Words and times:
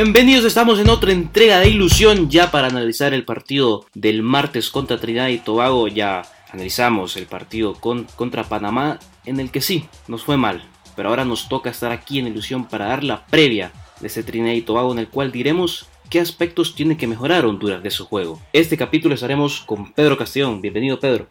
Bienvenidos, 0.00 0.44
estamos 0.44 0.78
en 0.78 0.90
otra 0.90 1.10
entrega 1.10 1.58
de 1.58 1.70
Ilusión 1.70 2.30
ya 2.30 2.52
para 2.52 2.68
analizar 2.68 3.12
el 3.12 3.24
partido 3.24 3.84
del 3.94 4.22
martes 4.22 4.70
contra 4.70 5.00
Trinidad 5.00 5.26
y 5.26 5.38
Tobago. 5.38 5.88
Ya 5.88 6.22
analizamos 6.52 7.16
el 7.16 7.26
partido 7.26 7.74
contra 7.74 8.44
Panamá 8.44 9.00
en 9.26 9.40
el 9.40 9.50
que 9.50 9.60
sí, 9.60 9.86
nos 10.06 10.22
fue 10.22 10.36
mal. 10.36 10.62
Pero 10.94 11.08
ahora 11.08 11.24
nos 11.24 11.48
toca 11.48 11.70
estar 11.70 11.90
aquí 11.90 12.20
en 12.20 12.28
Ilusión 12.28 12.68
para 12.68 12.86
dar 12.86 13.02
la 13.02 13.26
previa 13.26 13.72
de 13.98 14.06
ese 14.06 14.22
Trinidad 14.22 14.54
y 14.54 14.62
Tobago 14.62 14.92
en 14.92 15.00
el 15.00 15.08
cual 15.08 15.32
diremos 15.32 15.88
qué 16.08 16.20
aspectos 16.20 16.76
tiene 16.76 16.96
que 16.96 17.08
mejorar 17.08 17.44
Honduras 17.44 17.82
de 17.82 17.90
su 17.90 18.06
juego. 18.06 18.40
Este 18.52 18.76
capítulo 18.76 19.16
estaremos 19.16 19.62
con 19.62 19.92
Pedro 19.94 20.16
Castellón. 20.16 20.62
Bienvenido 20.62 21.00
Pedro. 21.00 21.26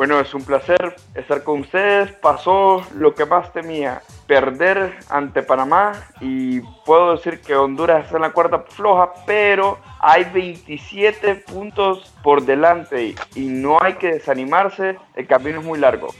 Bueno, 0.00 0.18
es 0.18 0.32
un 0.32 0.44
placer 0.44 0.96
estar 1.14 1.44
con 1.44 1.60
ustedes. 1.60 2.10
Pasó 2.10 2.82
lo 2.96 3.14
que 3.14 3.26
más 3.26 3.52
temía, 3.52 4.00
perder 4.26 4.96
ante 5.10 5.42
Panamá 5.42 5.92
y 6.22 6.60
puedo 6.86 7.14
decir 7.14 7.42
que 7.42 7.54
Honduras 7.54 8.06
está 8.06 8.16
en 8.16 8.22
la 8.22 8.32
cuarta 8.32 8.60
floja, 8.60 9.12
pero 9.26 9.78
hay 10.00 10.24
27 10.24 11.44
puntos 11.46 12.14
por 12.22 12.46
delante 12.46 13.14
y 13.34 13.40
no 13.40 13.76
hay 13.78 13.96
que 13.96 14.12
desanimarse, 14.12 14.96
el 15.16 15.26
camino 15.26 15.60
es 15.60 15.66
muy 15.66 15.78
largo. 15.78 16.14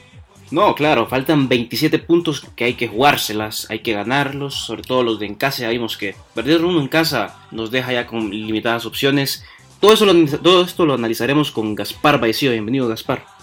No, 0.51 0.75
claro, 0.75 1.07
faltan 1.07 1.49
27 1.49 1.97
puntos 1.97 2.47
que 2.55 2.65
hay 2.65 2.75
que 2.75 2.87
jugárselas, 2.87 3.65
hay 3.71 3.79
que 3.79 3.93
ganarlos, 3.93 4.53
sobre 4.53 4.83
todo 4.83 5.01
los 5.01 5.19
de 5.19 5.25
en 5.25 5.33
casa, 5.33 5.63
ya 5.63 5.69
vimos 5.69 5.97
que 5.97 6.13
perder 6.35 6.63
uno 6.63 6.81
en 6.81 6.87
casa 6.87 7.35
nos 7.49 7.71
deja 7.71 7.93
ya 7.93 8.05
con 8.05 8.29
limitadas 8.29 8.85
opciones. 8.85 9.43
Todo, 9.79 9.93
eso 9.93 10.05
todo 10.43 10.61
esto 10.61 10.85
lo 10.85 10.93
analizaremos 10.93 11.49
con 11.49 11.73
Gaspar 11.73 12.19
Baecio. 12.19 12.51
Bienvenido, 12.51 12.87
Gaspar. 12.87 13.40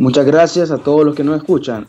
Muchas 0.00 0.24
gracias 0.24 0.70
a 0.70 0.78
todos 0.78 1.04
los 1.04 1.14
que 1.14 1.22
nos 1.22 1.36
escuchan. 1.36 1.86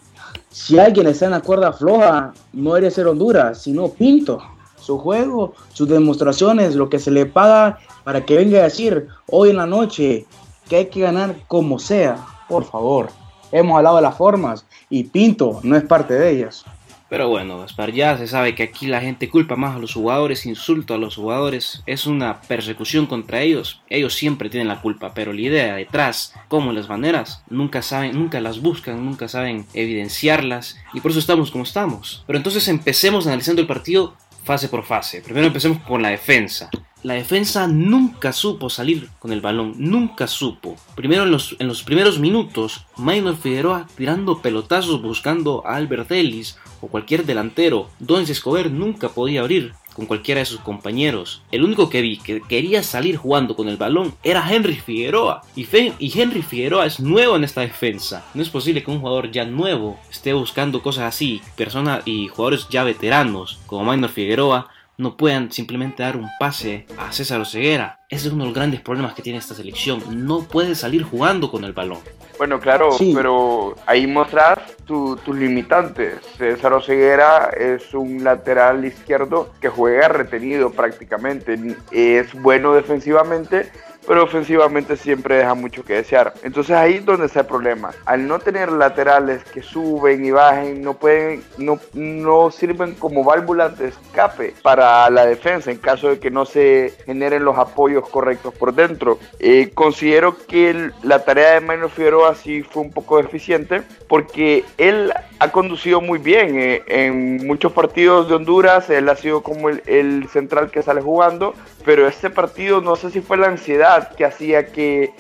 Si 0.50 0.78
alguien 0.78 1.08
está 1.08 1.28
en 1.28 1.32
la 1.32 1.40
cuerda 1.40 1.72
floja, 1.72 2.34
no 2.52 2.74
debe 2.74 2.92
ser 2.92 3.08
Honduras, 3.08 3.62
sino 3.62 3.88
Pinto. 3.88 4.38
Su 4.76 4.98
juego, 4.98 5.54
sus 5.72 5.88
demostraciones, 5.88 6.76
lo 6.76 6.90
que 6.90 7.00
se 7.00 7.10
le 7.10 7.26
paga 7.26 7.80
para 8.04 8.26
que 8.26 8.36
venga 8.36 8.60
a 8.60 8.64
decir 8.64 9.08
hoy 9.28 9.52
en 9.52 9.56
la 9.56 9.66
noche 9.66 10.26
que 10.68 10.76
hay 10.76 10.86
que 10.88 11.00
ganar 11.00 11.38
como 11.48 11.80
sea. 11.80 12.18
Por 12.50 12.66
favor, 12.66 13.08
hemos 13.54 13.78
hablado 13.78 13.96
de 13.96 14.02
las 14.02 14.18
formas 14.18 14.66
y 14.90 15.06
Pinto 15.06 15.62
no 15.64 15.78
es 15.78 15.84
parte 15.86 16.14
de 16.14 16.32
ellas. 16.32 16.66
Pero 17.12 17.28
bueno, 17.28 17.60
Gaspar, 17.60 17.92
ya 17.92 18.18
se 18.18 18.26
sabe 18.26 18.56
que 18.56 18.64
aquí 18.64 18.88
la 18.88 19.02
gente 19.02 19.30
culpa 19.30 19.58
más 19.58 19.76
a 19.76 19.80
los 19.80 19.94
jugadores, 19.94 20.46
insulta 20.46 20.94
a 20.94 20.98
los 20.98 21.18
jugadores, 21.18 21.84
es 21.86 22.08
una 22.08 22.40
persecución 22.40 23.06
contra 23.06 23.42
ellos. 23.42 23.82
Ellos 23.90 24.14
siempre 24.14 24.50
tienen 24.50 24.70
la 24.70 24.80
culpa, 24.80 25.14
pero 25.14 25.34
la 25.34 25.42
idea 25.42 25.76
detrás, 25.76 26.34
como 26.48 26.72
las 26.72 26.88
maneras, 26.88 27.44
nunca 27.50 27.82
saben, 27.82 28.14
nunca 28.14 28.40
las 28.40 28.62
buscan, 28.62 29.04
nunca 29.04 29.28
saben 29.28 29.66
evidenciarlas 29.74 30.78
y 30.94 31.02
por 31.02 31.12
eso 31.12 31.20
estamos 31.20 31.52
como 31.52 31.66
estamos. 31.66 32.24
Pero 32.28 32.38
entonces 32.38 32.66
empecemos 32.70 33.28
analizando 33.28 33.62
el 33.62 33.68
partido 33.68 34.16
fase 34.46 34.70
por 34.70 34.86
fase. 34.86 35.20
Primero 35.20 35.48
empecemos 35.48 35.80
con 35.80 36.02
la 36.02 36.12
defensa. 36.12 36.70
La 37.04 37.16
defensa 37.16 37.68
nunca 37.68 38.32
supo 38.32 38.70
salir 38.70 39.10
con 39.18 39.32
el 39.32 39.42
balón, 39.42 39.74
nunca 39.78 40.28
supo. 40.28 40.76
Primero 40.96 41.24
en 41.24 41.32
los, 41.32 41.84
primeros 41.84 42.20
minutos, 42.20 42.86
Maynor 42.96 43.38
Figueroa 43.38 43.88
tirando 43.98 44.40
pelotazos 44.44 45.02
buscando 45.02 45.66
a 45.66 45.78
Albert 45.78 46.12
Ellis 46.12 46.60
o 46.80 46.88
cualquier 46.90 47.26
delantero. 47.26 47.90
Don 47.98 48.22
Escobar 48.22 48.70
nunca 48.70 49.10
podía 49.10 49.42
abrir 49.42 49.74
con 49.96 50.06
cualquiera 50.06 50.40
de 50.40 50.46
sus 50.46 50.60
compañeros. 50.60 51.42
El 51.52 51.64
único 51.64 51.90
que 51.90 52.02
vi 52.02 52.18
que 52.18 52.42
quería 52.42 52.84
salir 52.84 53.18
jugando 53.18 53.56
con 53.56 53.68
el 53.68 53.78
balón 53.78 54.14
era 54.22 54.48
Henry 54.48 54.76
Figueroa. 54.76 55.42
Y, 55.56 55.68
y 55.98 56.20
Henry 56.20 56.44
Figueroa 56.44 56.86
es 56.86 57.00
nuevo 57.00 57.36
en 57.36 57.44
esta 57.44 57.62
defensa. 57.62 58.26
No 58.36 58.44
es 58.44 58.50
posible 58.50 58.84
que 58.84 58.92
un 58.92 59.00
jugador 59.00 59.32
ya 59.32 59.44
nuevo 59.46 60.00
esté 60.12 60.34
buscando 60.34 60.84
cosas 60.84 61.06
así. 61.06 61.42
Personas 61.56 62.04
y 62.06 62.28
jugadores 62.28 62.68
ya 62.70 62.84
veteranos 62.84 63.60
como 63.66 63.92
Minor 63.92 64.12
Figueroa 64.12 64.70
no 65.02 65.18
puedan 65.18 65.52
simplemente 65.52 66.04
dar 66.04 66.16
un 66.16 66.30
pase 66.40 66.86
a 66.98 67.12
César 67.12 67.42
Oseguera. 67.42 68.00
Ese 68.08 68.28
es 68.28 68.34
uno 68.34 68.44
de 68.44 68.50
los 68.50 68.56
grandes 68.56 68.82
problemas 68.82 69.14
que 69.14 69.22
tiene 69.22 69.40
esta 69.40 69.56
selección. 69.56 70.26
No 70.26 70.44
puede 70.44 70.76
salir 70.76 71.04
jugando 71.04 71.50
con 71.50 71.64
el 71.64 71.74
balón. 71.74 72.00
Bueno, 72.38 72.60
claro, 72.60 72.90
pero 73.14 73.76
ahí 73.86 74.06
mostras 74.08 74.60
tus 74.86 75.28
limitantes. 75.28 76.20
César 76.38 76.74
Oseguera 76.74 77.50
es 77.50 77.94
un 77.94 78.24
lateral 78.24 78.86
izquierdo 78.86 79.52
que 79.60 79.70
juega 79.70 80.08
retenido 80.08 80.72
prácticamente. 80.72 81.58
Es 81.92 82.34
bueno 82.34 82.74
defensivamente, 82.74 83.72
pero 84.08 84.24
ofensivamente 84.24 84.98
siempre 84.98 85.38
deja 85.38 85.54
mucho 85.54 85.84
que 85.84 85.94
desear. 85.94 86.34
Entonces 86.44 86.76
ahí 86.76 86.96
es 86.96 87.06
donde 87.06 87.28
está 87.28 87.42
el 87.42 87.46
problema. 87.46 87.92
Al 88.06 88.28
no 88.28 88.40
tener 88.40 88.72
laterales 88.72 89.44
que 89.46 89.62
suben 89.62 90.26
y 90.26 90.32
bajen, 90.32 90.82
no 90.82 90.94
pueden, 90.96 91.44
no, 91.58 91.80
no 91.94 92.52
sirven 92.52 92.96
como 92.96 93.24
válvulas 93.24 93.78
de 93.78 93.90
escape 93.90 94.54
para 94.62 95.10
la 95.10 95.26
defensa 95.26 95.72
en 95.72 95.78
caso 95.78 96.10
de 96.10 96.20
que 96.20 96.32
no 96.32 96.46
se 96.46 96.94
generen 97.06 97.46
los 97.46 97.58
apoyos 97.58 98.08
correctos 98.10 98.54
por 98.54 98.74
dentro. 98.74 99.20
Eh, 99.40 99.72
considero 99.74 100.38
que 100.48 100.92
la 101.04 101.24
tarea 101.24 101.54
de 101.54 101.62
Maynard 101.62 101.90
Figueroa 101.90 102.36
sí 102.36 102.64
fue 102.64 102.84
un 102.84 102.92
poco 102.92 103.18
deficiente 103.18 103.82
porque 104.08 104.66
él 104.78 105.14
ha 105.40 105.52
conducido 105.52 106.02
muy 106.02 106.20
bien 106.20 106.60
eh, 106.60 106.84
en 106.88 107.48
muchos 107.48 107.72
partidos 107.72 108.28
de 108.28 108.36
Honduras. 108.36 108.90
Él 108.90 109.10
ha 109.10 109.16
sido 109.16 109.42
como 109.42 109.70
el, 109.70 109.82
el 109.86 110.28
central 110.30 110.70
que 110.72 110.82
sale 110.82 111.02
jugando, 111.02 111.54
pero 111.84 112.08
este 112.08 112.30
partido 112.30 112.82
no 112.82 112.96
sé 112.96 113.12
si 113.12 113.22
fue 113.22 113.38
la 113.38 113.48
ansiedad 113.48 114.14
que 114.16 114.26
hacía 114.26 114.68
que, 114.68 115.14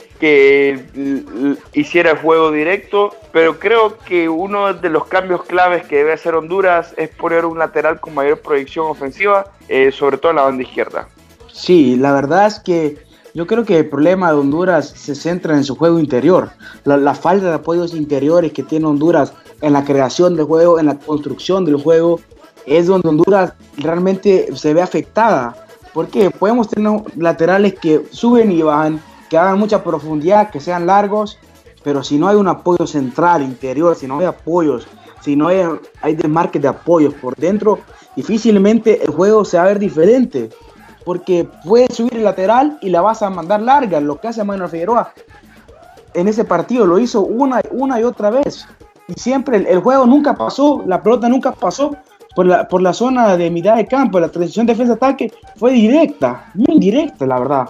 hiciera 1.73 2.11
el 2.11 2.17
juego 2.17 2.51
directo, 2.51 3.15
pero 3.31 3.59
creo 3.59 3.97
que 3.97 4.29
uno 4.29 4.73
de 4.73 4.89
los 4.89 5.05
cambios 5.05 5.43
claves 5.43 5.85
que 5.85 5.97
debe 5.97 6.13
hacer 6.13 6.35
Honduras 6.35 6.93
es 6.97 7.09
poner 7.09 7.45
un 7.45 7.57
lateral 7.57 7.99
con 7.99 8.13
mayor 8.13 8.39
proyección 8.39 8.87
ofensiva, 8.87 9.51
eh, 9.67 9.91
sobre 9.91 10.17
todo 10.17 10.31
en 10.31 10.35
la 10.37 10.43
banda 10.43 10.63
izquierda. 10.63 11.07
Sí, 11.51 11.95
la 11.95 12.13
verdad 12.13 12.47
es 12.47 12.59
que 12.59 12.97
yo 13.33 13.47
creo 13.47 13.65
que 13.65 13.79
el 13.79 13.89
problema 13.89 14.31
de 14.31 14.37
Honduras 14.37 14.89
se 14.89 15.15
centra 15.15 15.55
en 15.55 15.63
su 15.63 15.75
juego 15.75 15.99
interior, 15.99 16.51
la, 16.83 16.97
la 16.97 17.15
falta 17.15 17.47
de 17.47 17.53
apoyos 17.53 17.95
interiores 17.95 18.51
que 18.51 18.63
tiene 18.63 18.85
Honduras 18.85 19.33
en 19.61 19.73
la 19.73 19.83
creación 19.83 20.35
del 20.35 20.45
juego, 20.45 20.79
en 20.79 20.87
la 20.87 20.99
construcción 20.99 21.65
del 21.65 21.77
juego, 21.77 22.19
es 22.65 22.87
donde 22.87 23.09
Honduras 23.09 23.53
realmente 23.77 24.55
se 24.55 24.73
ve 24.73 24.81
afectada 24.81 25.67
porque 25.93 26.29
podemos 26.31 26.69
tener 26.69 27.01
laterales 27.15 27.75
que 27.79 28.05
suben 28.11 28.51
y 28.51 28.61
bajan, 28.61 29.01
que 29.29 29.37
hagan 29.37 29.59
mucha 29.59 29.83
profundidad, 29.83 30.49
que 30.49 30.59
sean 30.59 30.85
largos, 30.85 31.37
pero 31.83 32.03
si 32.03 32.17
no 32.17 32.27
hay 32.27 32.35
un 32.35 32.47
apoyo 32.47 32.85
central, 32.87 33.41
interior, 33.41 33.95
si 33.95 34.07
no 34.07 34.19
hay 34.19 34.25
apoyos, 34.25 34.87
si 35.21 35.35
no 35.35 35.47
hay, 35.47 35.63
hay 36.01 36.15
desmarques 36.15 36.61
de 36.61 36.67
apoyos 36.67 37.13
por 37.15 37.35
dentro, 37.35 37.79
difícilmente 38.15 39.03
el 39.03 39.11
juego 39.11 39.45
se 39.45 39.57
va 39.57 39.63
a 39.63 39.67
ver 39.67 39.79
diferente. 39.79 40.49
Porque 41.03 41.47
puedes 41.65 41.95
subir 41.95 42.15
el 42.15 42.23
lateral 42.23 42.77
y 42.81 42.89
la 42.89 43.01
vas 43.01 43.23
a 43.23 43.29
mandar 43.31 43.61
larga, 43.61 43.99
lo 43.99 44.21
que 44.21 44.27
hace 44.27 44.43
Manuel 44.43 44.69
Figueroa. 44.69 45.13
En 46.13 46.27
ese 46.27 46.45
partido 46.45 46.85
lo 46.85 46.99
hizo 46.99 47.21
una, 47.21 47.59
una 47.71 47.99
y 47.99 48.03
otra 48.03 48.29
vez. 48.29 48.67
Y 49.07 49.13
siempre 49.13 49.57
el, 49.57 49.65
el 49.65 49.79
juego 49.79 50.05
nunca 50.05 50.35
pasó, 50.35 50.83
la 50.85 51.01
pelota 51.01 51.27
nunca 51.27 51.53
pasó 51.53 51.95
por 52.35 52.45
la, 52.45 52.67
por 52.67 52.81
la 52.81 52.93
zona 52.93 53.37
de 53.37 53.49
mitad 53.49 53.75
de 53.75 53.87
campo, 53.87 54.19
la 54.19 54.29
transición 54.29 54.65
defensa-ataque 54.65 55.31
fue 55.55 55.73
directa, 55.73 56.51
muy 56.53 56.79
directa, 56.79 57.25
la 57.25 57.39
verdad. 57.39 57.69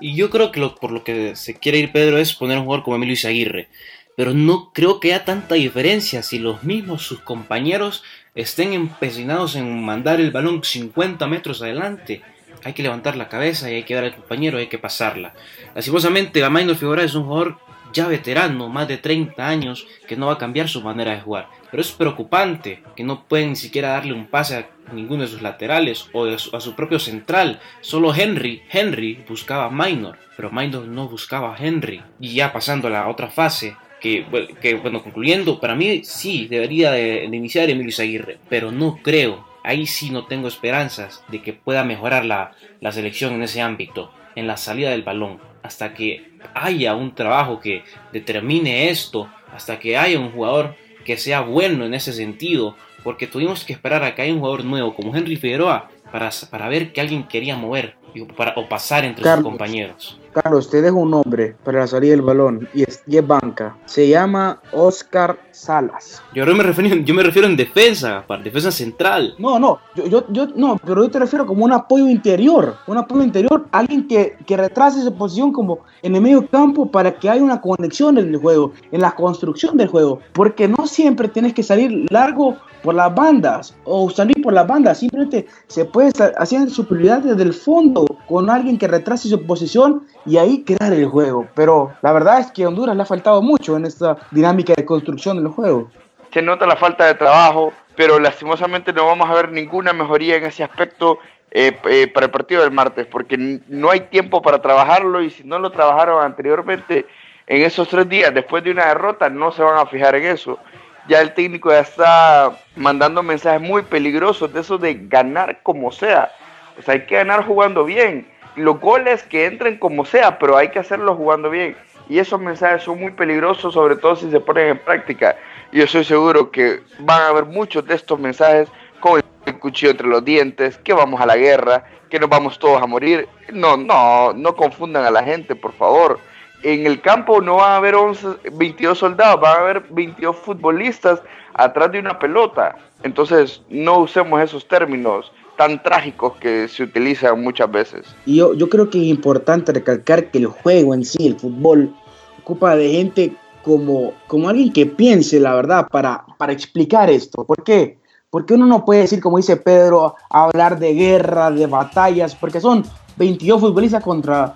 Y 0.00 0.14
yo 0.14 0.30
creo 0.30 0.52
que 0.52 0.60
lo, 0.60 0.74
por 0.74 0.90
lo 0.90 1.04
que 1.04 1.36
se 1.36 1.58
quiere 1.58 1.78
ir 1.78 1.92
Pedro 1.92 2.18
es 2.18 2.34
poner 2.34 2.58
un 2.58 2.64
jugador 2.64 2.84
como 2.84 2.96
Emilio 2.96 3.14
Izaguirre. 3.14 3.68
Pero 4.16 4.32
no 4.32 4.70
creo 4.72 4.98
que 4.98 5.12
haya 5.12 5.24
tanta 5.24 5.56
diferencia 5.56 6.22
si 6.22 6.38
los 6.38 6.62
mismos 6.62 7.02
sus 7.02 7.20
compañeros 7.20 8.02
estén 8.34 8.72
empecinados 8.72 9.56
en 9.56 9.84
mandar 9.84 10.20
el 10.20 10.30
balón 10.30 10.62
50 10.62 11.26
metros 11.26 11.62
adelante. 11.62 12.22
Hay 12.64 12.72
que 12.72 12.82
levantar 12.82 13.16
la 13.16 13.28
cabeza 13.28 13.70
y 13.70 13.74
hay 13.74 13.82
que 13.84 13.94
dar 13.94 14.04
al 14.04 14.14
compañero, 14.14 14.58
hay 14.58 14.68
que 14.68 14.78
pasarla. 14.78 15.34
Lastimosamente, 15.74 16.40
Gamaino 16.40 16.74
Figueroa 16.74 17.04
es 17.04 17.14
un 17.14 17.24
jugador 17.24 17.58
ya 17.96 18.06
veterano, 18.06 18.68
más 18.68 18.86
de 18.86 18.98
30 18.98 19.46
años, 19.46 19.86
que 20.06 20.16
no 20.16 20.26
va 20.26 20.34
a 20.34 20.38
cambiar 20.38 20.68
su 20.68 20.82
manera 20.82 21.12
de 21.12 21.20
jugar. 21.20 21.48
Pero 21.70 21.80
es 21.80 21.90
preocupante 21.90 22.82
que 22.94 23.02
no 23.02 23.24
pueden 23.24 23.50
ni 23.50 23.56
siquiera 23.56 23.90
darle 23.90 24.12
un 24.12 24.26
pase 24.26 24.56
a 24.56 24.68
ninguno 24.92 25.22
de 25.22 25.28
sus 25.28 25.42
laterales 25.42 26.08
o 26.12 26.26
a 26.26 26.60
su, 26.60 26.74
propio 26.74 26.98
central. 26.98 27.60
Solo 27.80 28.14
Henry, 28.14 28.62
Henry 28.70 29.24
buscaba 29.28 29.66
a 29.66 29.70
Minor, 29.70 30.18
pero 30.36 30.52
Minor 30.52 30.86
no 30.86 31.08
buscaba 31.08 31.54
a 31.54 31.58
Henry. 31.58 32.02
Y 32.20 32.34
ya 32.34 32.52
pasando 32.52 32.88
a 32.88 32.90
la 32.90 33.08
otra 33.08 33.28
fase, 33.28 33.76
que, 34.00 34.24
que 34.60 34.74
bueno, 34.74 35.02
concluyendo, 35.02 35.58
para 35.58 35.74
mí 35.74 36.04
sí 36.04 36.46
debería 36.48 36.92
de, 36.92 37.24
iniciar 37.24 37.70
Emilio 37.70 37.94
Aguirre, 37.98 38.38
pero 38.48 38.70
no 38.70 38.98
creo. 39.02 39.44
Ahí 39.64 39.86
sí 39.86 40.10
no 40.10 40.26
tengo 40.26 40.46
esperanzas 40.46 41.24
de 41.26 41.42
que 41.42 41.52
pueda 41.52 41.82
mejorar 41.82 42.24
la, 42.24 42.52
la 42.80 42.92
selección 42.92 43.34
en 43.34 43.42
ese 43.42 43.60
ámbito, 43.60 44.12
en 44.36 44.46
la 44.46 44.56
salida 44.56 44.90
del 44.90 45.02
balón, 45.02 45.40
hasta 45.66 45.92
que 45.94 46.30
haya 46.54 46.94
un 46.94 47.14
trabajo 47.14 47.60
que 47.60 47.82
determine 48.12 48.88
esto, 48.88 49.28
hasta 49.52 49.78
que 49.78 49.96
haya 49.96 50.18
un 50.18 50.30
jugador 50.30 50.76
que 51.04 51.16
sea 51.16 51.40
bueno 51.40 51.84
en 51.84 51.94
ese 51.94 52.12
sentido, 52.12 52.76
porque 53.02 53.26
tuvimos 53.26 53.64
que 53.64 53.72
esperar 53.72 54.02
a 54.04 54.14
que 54.14 54.22
haya 54.22 54.32
un 54.32 54.40
jugador 54.40 54.64
nuevo 54.64 54.94
como 54.94 55.14
Henry 55.14 55.36
Figueroa 55.36 55.90
para, 56.16 56.30
para 56.50 56.68
ver 56.70 56.94
que 56.94 57.02
alguien 57.02 57.28
quería 57.28 57.56
mover 57.56 57.94
para, 58.36 58.54
o 58.56 58.66
pasar 58.66 59.04
entre 59.04 59.22
sus 59.22 59.42
compañeros. 59.42 60.18
Carlos, 60.32 60.70
te 60.70 60.80
dejo 60.80 60.96
un 60.96 61.10
nombre 61.10 61.56
para 61.62 61.86
salir 61.86 62.10
del 62.10 62.22
balón 62.22 62.68
y 62.74 62.82
es, 62.82 63.02
banca. 63.26 63.76
Se 63.84 64.08
llama 64.08 64.60
Oscar 64.72 65.38
Salas. 65.50 66.22
Yo 66.34 66.46
me 66.46 66.62
refiero, 66.62 66.96
yo 66.96 67.14
me 67.14 67.22
refiero 67.22 67.48
en 67.48 67.56
defensa, 67.56 68.24
para 68.26 68.42
defensa 68.42 68.70
central. 68.70 69.34
No, 69.38 69.58
no, 69.58 69.78
yo, 69.94 70.24
yo, 70.30 70.46
no, 70.54 70.78
pero 70.84 71.02
yo 71.02 71.10
te 71.10 71.18
refiero 71.18 71.46
como 71.46 71.64
un 71.64 71.72
apoyo 71.72 72.08
interior, 72.08 72.76
un 72.86 72.98
apoyo 72.98 73.22
interior, 73.22 73.66
alguien 73.70 74.08
que, 74.08 74.36
que 74.46 74.56
retrase 74.56 75.02
su 75.02 75.14
posición 75.14 75.52
como 75.52 75.80
en 76.02 76.14
el 76.14 76.22
medio 76.22 76.46
campo 76.46 76.90
para 76.90 77.18
que 77.18 77.28
haya 77.28 77.42
una 77.42 77.60
conexión 77.60 78.18
en 78.18 78.28
el 78.28 78.36
juego, 78.36 78.72
en 78.92 79.00
la 79.00 79.14
construcción 79.14 79.76
del 79.76 79.88
juego, 79.88 80.20
porque 80.32 80.68
no 80.68 80.86
siempre 80.86 81.28
tienes 81.28 81.54
que 81.54 81.62
salir 81.62 82.10
largo 82.10 82.56
por 82.82 82.94
las 82.94 83.14
bandas 83.14 83.76
o 83.84 84.08
salir 84.10 84.42
por 84.42 84.52
las 84.52 84.66
bandas, 84.66 84.98
simplemente 84.98 85.46
se 85.66 85.84
puede 85.84 86.10
hacer 86.36 86.70
superioridad 86.70 87.20
desde 87.20 87.42
el 87.42 87.52
fondo 87.52 88.06
con 88.28 88.50
alguien 88.50 88.78
que 88.78 88.88
retrase 88.88 89.28
su 89.28 89.44
posición 89.46 90.04
y 90.24 90.36
ahí 90.36 90.64
crear 90.64 90.92
el 90.92 91.06
juego. 91.06 91.46
Pero 91.54 91.92
la 92.02 92.12
verdad 92.12 92.40
es 92.40 92.50
que 92.50 92.64
a 92.64 92.68
Honduras 92.68 92.96
le 92.96 93.02
ha 93.02 93.06
faltado 93.06 93.42
mucho 93.42 93.76
en 93.76 93.86
esta 93.86 94.16
dinámica 94.30 94.74
de 94.76 94.84
construcción 94.84 95.36
del 95.36 95.48
juego. 95.48 95.90
Se 96.32 96.42
nota 96.42 96.66
la 96.66 96.76
falta 96.76 97.06
de 97.06 97.14
trabajo, 97.14 97.72
pero 97.96 98.18
lastimosamente 98.18 98.92
no 98.92 99.06
vamos 99.06 99.28
a 99.28 99.34
ver 99.34 99.50
ninguna 99.50 99.92
mejoría 99.92 100.36
en 100.36 100.44
ese 100.44 100.62
aspecto 100.62 101.18
eh, 101.50 101.78
eh, 101.88 102.08
para 102.08 102.26
el 102.26 102.32
partido 102.32 102.62
del 102.62 102.72
martes, 102.72 103.06
porque 103.06 103.38
no 103.68 103.90
hay 103.90 104.00
tiempo 104.00 104.42
para 104.42 104.60
trabajarlo 104.60 105.22
y 105.22 105.30
si 105.30 105.44
no 105.44 105.58
lo 105.58 105.70
trabajaron 105.70 106.22
anteriormente 106.22 107.06
en 107.46 107.62
esos 107.62 107.88
tres 107.88 108.08
días 108.08 108.34
después 108.34 108.64
de 108.64 108.72
una 108.72 108.86
derrota, 108.86 109.30
no 109.30 109.52
se 109.52 109.62
van 109.62 109.78
a 109.78 109.86
fijar 109.86 110.16
en 110.16 110.24
eso. 110.24 110.58
Ya 111.08 111.20
el 111.20 111.34
técnico 111.34 111.70
ya 111.70 111.80
está 111.80 112.58
mandando 112.74 113.22
mensajes 113.22 113.60
muy 113.60 113.82
peligrosos 113.82 114.52
de 114.52 114.60
eso 114.60 114.76
de 114.76 114.94
ganar 114.94 115.60
como 115.62 115.92
sea. 115.92 116.32
O 116.78 116.82
sea, 116.82 116.94
hay 116.94 117.06
que 117.06 117.14
ganar 117.14 117.44
jugando 117.46 117.84
bien 117.84 118.26
los 118.56 118.80
goles 118.80 119.22
que 119.22 119.46
entren 119.46 119.78
como 119.78 120.04
sea, 120.04 120.38
pero 120.38 120.56
hay 120.56 120.70
que 120.70 120.78
hacerlo 120.78 121.14
jugando 121.14 121.50
bien. 121.50 121.76
Y 122.08 122.18
esos 122.18 122.40
mensajes 122.40 122.82
son 122.82 123.00
muy 123.00 123.12
peligrosos, 123.12 123.74
sobre 123.74 123.96
todo 123.96 124.16
si 124.16 124.30
se 124.30 124.40
ponen 124.40 124.68
en 124.68 124.78
práctica. 124.78 125.36
Y 125.72 125.78
yo 125.78 125.84
estoy 125.84 126.04
seguro 126.04 126.50
que 126.50 126.80
van 127.00 127.22
a 127.22 127.28
haber 127.28 127.44
muchos 127.44 127.84
de 127.86 127.94
estos 127.94 128.18
mensajes 128.18 128.68
con 129.00 129.20
el 129.44 129.58
cuchillo 129.58 129.90
entre 129.90 130.06
los 130.06 130.24
dientes, 130.24 130.78
que 130.78 130.92
vamos 130.92 131.20
a 131.20 131.26
la 131.26 131.36
guerra, 131.36 131.84
que 132.08 132.18
nos 132.18 132.28
vamos 132.28 132.58
todos 132.58 132.80
a 132.82 132.86
morir. 132.86 133.28
No, 133.52 133.76
no, 133.76 134.32
no 134.32 134.56
confundan 134.56 135.04
a 135.04 135.10
la 135.10 135.22
gente, 135.22 135.54
por 135.54 135.72
favor. 135.72 136.18
En 136.62 136.86
el 136.86 137.00
campo 137.00 137.40
no 137.40 137.56
van 137.56 137.72
a 137.72 137.76
haber 137.76 137.94
11, 137.94 138.28
22 138.52 138.98
soldados, 138.98 139.40
van 139.40 139.56
a 139.56 139.60
haber 139.60 139.80
22 139.90 140.36
futbolistas 140.36 141.20
atrás 141.54 141.92
de 141.92 141.98
una 141.98 142.18
pelota. 142.18 142.76
Entonces, 143.02 143.62
no 143.68 143.98
usemos 143.98 144.40
esos 144.40 144.66
términos 144.66 145.32
tan 145.56 145.82
trágicos 145.82 146.36
que 146.36 146.68
se 146.68 146.84
utilizan 146.84 147.42
muchas 147.42 147.70
veces. 147.70 148.06
Y 148.24 148.36
yo, 148.36 148.68
creo 148.68 148.90
que 148.90 148.98
es 148.98 149.04
importante 149.04 149.72
recalcar 149.72 150.30
que 150.30 150.38
el 150.38 150.46
juego 150.46 150.94
en 150.94 151.04
sí, 151.04 151.26
el 151.26 151.38
fútbol, 151.38 151.94
ocupa 152.42 152.76
de 152.76 152.90
gente 152.90 153.36
como, 153.62 154.12
alguien 154.48 154.72
que 154.72 154.86
piense 154.86 155.40
la 155.40 155.54
verdad 155.54 155.88
para, 155.90 156.24
explicar 156.50 157.10
esto. 157.10 157.44
¿Por 157.44 157.64
qué? 157.64 157.98
Porque 158.30 158.54
uno 158.54 158.66
no 158.66 158.84
puede 158.84 159.02
decir, 159.02 159.20
como 159.20 159.38
dice 159.38 159.56
Pedro, 159.56 160.14
hablar 160.30 160.78
de 160.78 160.94
guerra, 160.94 161.50
de 161.50 161.66
batallas, 161.66 162.34
porque 162.34 162.60
son 162.60 162.84
22 163.16 163.60
futbolistas 163.60 164.04
contra 164.04 164.54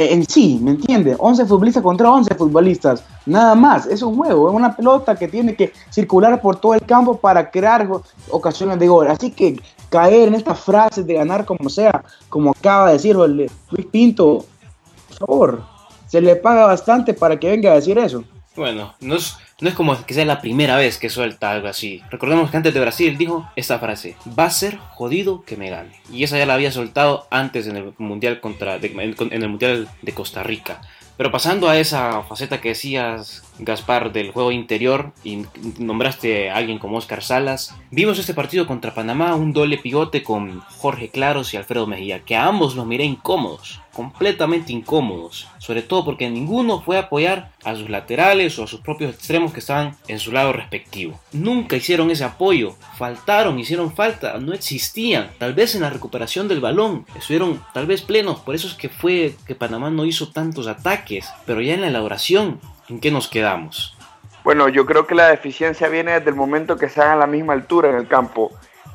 en 0.00 0.26
sí, 0.26 0.58
¿me 0.62 0.70
entiendes? 0.70 1.16
11 1.18 1.44
futbolistas 1.44 1.82
contra 1.82 2.10
11 2.10 2.34
futbolistas, 2.34 3.04
nada 3.26 3.54
más, 3.54 3.86
es 3.86 4.00
un 4.00 4.16
juego, 4.16 4.48
es 4.48 4.54
una 4.54 4.74
pelota 4.74 5.14
que 5.14 5.28
tiene 5.28 5.54
que 5.54 5.72
circular 5.90 6.40
por 6.40 6.56
todo 6.56 6.72
el 6.72 6.80
campo 6.80 7.18
para 7.18 7.50
crear 7.50 7.86
ocasiones 8.30 8.78
de 8.78 8.88
gol. 8.88 9.08
Así 9.08 9.30
que 9.30 9.60
caer 9.90 10.28
en 10.28 10.34
estas 10.34 10.58
frases 10.58 11.06
de 11.06 11.14
ganar 11.14 11.44
como 11.44 11.68
sea, 11.68 12.02
como 12.30 12.52
acaba 12.52 12.86
de 12.86 12.92
decir 12.94 13.14
Luis 13.14 13.50
Pinto, 13.90 14.46
por 15.08 15.26
favor, 15.26 15.62
se 16.06 16.20
le 16.22 16.34
paga 16.36 16.64
bastante 16.64 17.12
para 17.12 17.38
que 17.38 17.50
venga 17.50 17.72
a 17.72 17.74
decir 17.74 17.98
eso. 17.98 18.24
Bueno, 18.56 18.94
no 19.00 19.14
es, 19.14 19.36
no 19.60 19.68
es 19.68 19.74
como 19.74 20.04
que 20.04 20.12
sea 20.12 20.24
la 20.24 20.40
primera 20.40 20.76
vez 20.76 20.98
que 20.98 21.08
suelta 21.08 21.52
algo 21.52 21.68
así. 21.68 22.02
Recordemos 22.10 22.50
que 22.50 22.56
antes 22.56 22.74
de 22.74 22.80
Brasil 22.80 23.16
dijo 23.16 23.48
esta 23.54 23.78
frase, 23.78 24.16
va 24.38 24.44
a 24.44 24.50
ser 24.50 24.76
jodido 24.76 25.44
que 25.44 25.56
me 25.56 25.70
gane. 25.70 26.00
Y 26.12 26.24
esa 26.24 26.36
ya 26.36 26.46
la 26.46 26.54
había 26.54 26.72
soltado 26.72 27.26
antes 27.30 27.68
en 27.68 27.76
el 27.76 27.94
Mundial, 27.98 28.40
contra, 28.40 28.76
en 28.76 29.42
el 29.42 29.48
mundial 29.48 29.88
de 30.02 30.12
Costa 30.12 30.42
Rica. 30.42 30.80
Pero 31.20 31.30
pasando 31.30 31.68
a 31.68 31.78
esa 31.78 32.22
faceta 32.22 32.62
que 32.62 32.70
decías, 32.70 33.42
Gaspar, 33.58 34.10
del 34.10 34.30
juego 34.30 34.52
interior, 34.52 35.12
y 35.22 35.44
nombraste 35.78 36.48
a 36.48 36.56
alguien 36.56 36.78
como 36.78 36.96
Oscar 36.96 37.22
Salas, 37.22 37.76
vimos 37.90 38.18
este 38.18 38.32
partido 38.32 38.66
contra 38.66 38.94
Panamá, 38.94 39.34
un 39.34 39.52
doble 39.52 39.76
pivote 39.76 40.22
con 40.22 40.60
Jorge 40.78 41.10
Claros 41.10 41.52
y 41.52 41.58
Alfredo 41.58 41.86
Mejía, 41.86 42.20
que 42.24 42.36
a 42.36 42.46
ambos 42.46 42.74
los 42.74 42.86
miré 42.86 43.04
incómodos, 43.04 43.82
completamente 44.00 44.72
incómodos, 44.72 45.46
sobre 45.58 45.82
todo 45.82 46.06
porque 46.06 46.30
ninguno 46.30 46.80
fue 46.80 46.96
a 46.96 47.00
apoyar 47.00 47.50
a 47.64 47.74
sus 47.76 47.90
laterales 47.90 48.58
o 48.58 48.64
a 48.64 48.66
sus 48.66 48.80
propios 48.80 49.14
extremos 49.14 49.52
que 49.52 49.60
estaban 49.60 49.94
en 50.08 50.18
su 50.18 50.32
lado 50.32 50.54
respectivo. 50.54 51.20
Nunca 51.32 51.76
hicieron 51.76 52.10
ese 52.10 52.24
apoyo, 52.24 52.76
faltaron, 52.96 53.58
hicieron 53.58 53.94
falta, 53.94 54.38
no 54.38 54.54
existían. 54.54 55.32
Tal 55.36 55.52
vez 55.52 55.74
en 55.74 55.82
la 55.82 55.90
recuperación 55.90 56.48
del 56.48 56.62
balón 56.62 57.04
estuvieron 57.14 57.62
tal 57.74 57.84
vez 57.84 58.00
plenos, 58.00 58.40
por 58.40 58.54
eso 58.54 58.68
es 58.68 58.72
que 58.74 58.88
fue 58.88 59.34
que 59.46 59.54
Panamá 59.54 59.90
no 59.90 60.06
hizo 60.06 60.32
tantos 60.32 60.66
ataques, 60.66 61.28
pero 61.44 61.60
ya 61.60 61.74
en 61.74 61.82
la 61.82 61.88
elaboración, 61.88 62.58
¿en 62.88 63.00
qué 63.00 63.10
nos 63.10 63.28
quedamos? 63.28 63.94
Bueno, 64.44 64.70
yo 64.70 64.86
creo 64.86 65.06
que 65.06 65.14
la 65.14 65.28
deficiencia 65.28 65.88
viene 65.88 66.12
desde 66.12 66.30
el 66.30 66.36
momento 66.36 66.78
que 66.78 66.88
se 66.88 67.02
hagan 67.02 67.18
a 67.18 67.20
la 67.20 67.26
misma 67.26 67.52
altura 67.52 67.90
en 67.90 67.96
el 67.96 68.08
campo. 68.08 68.50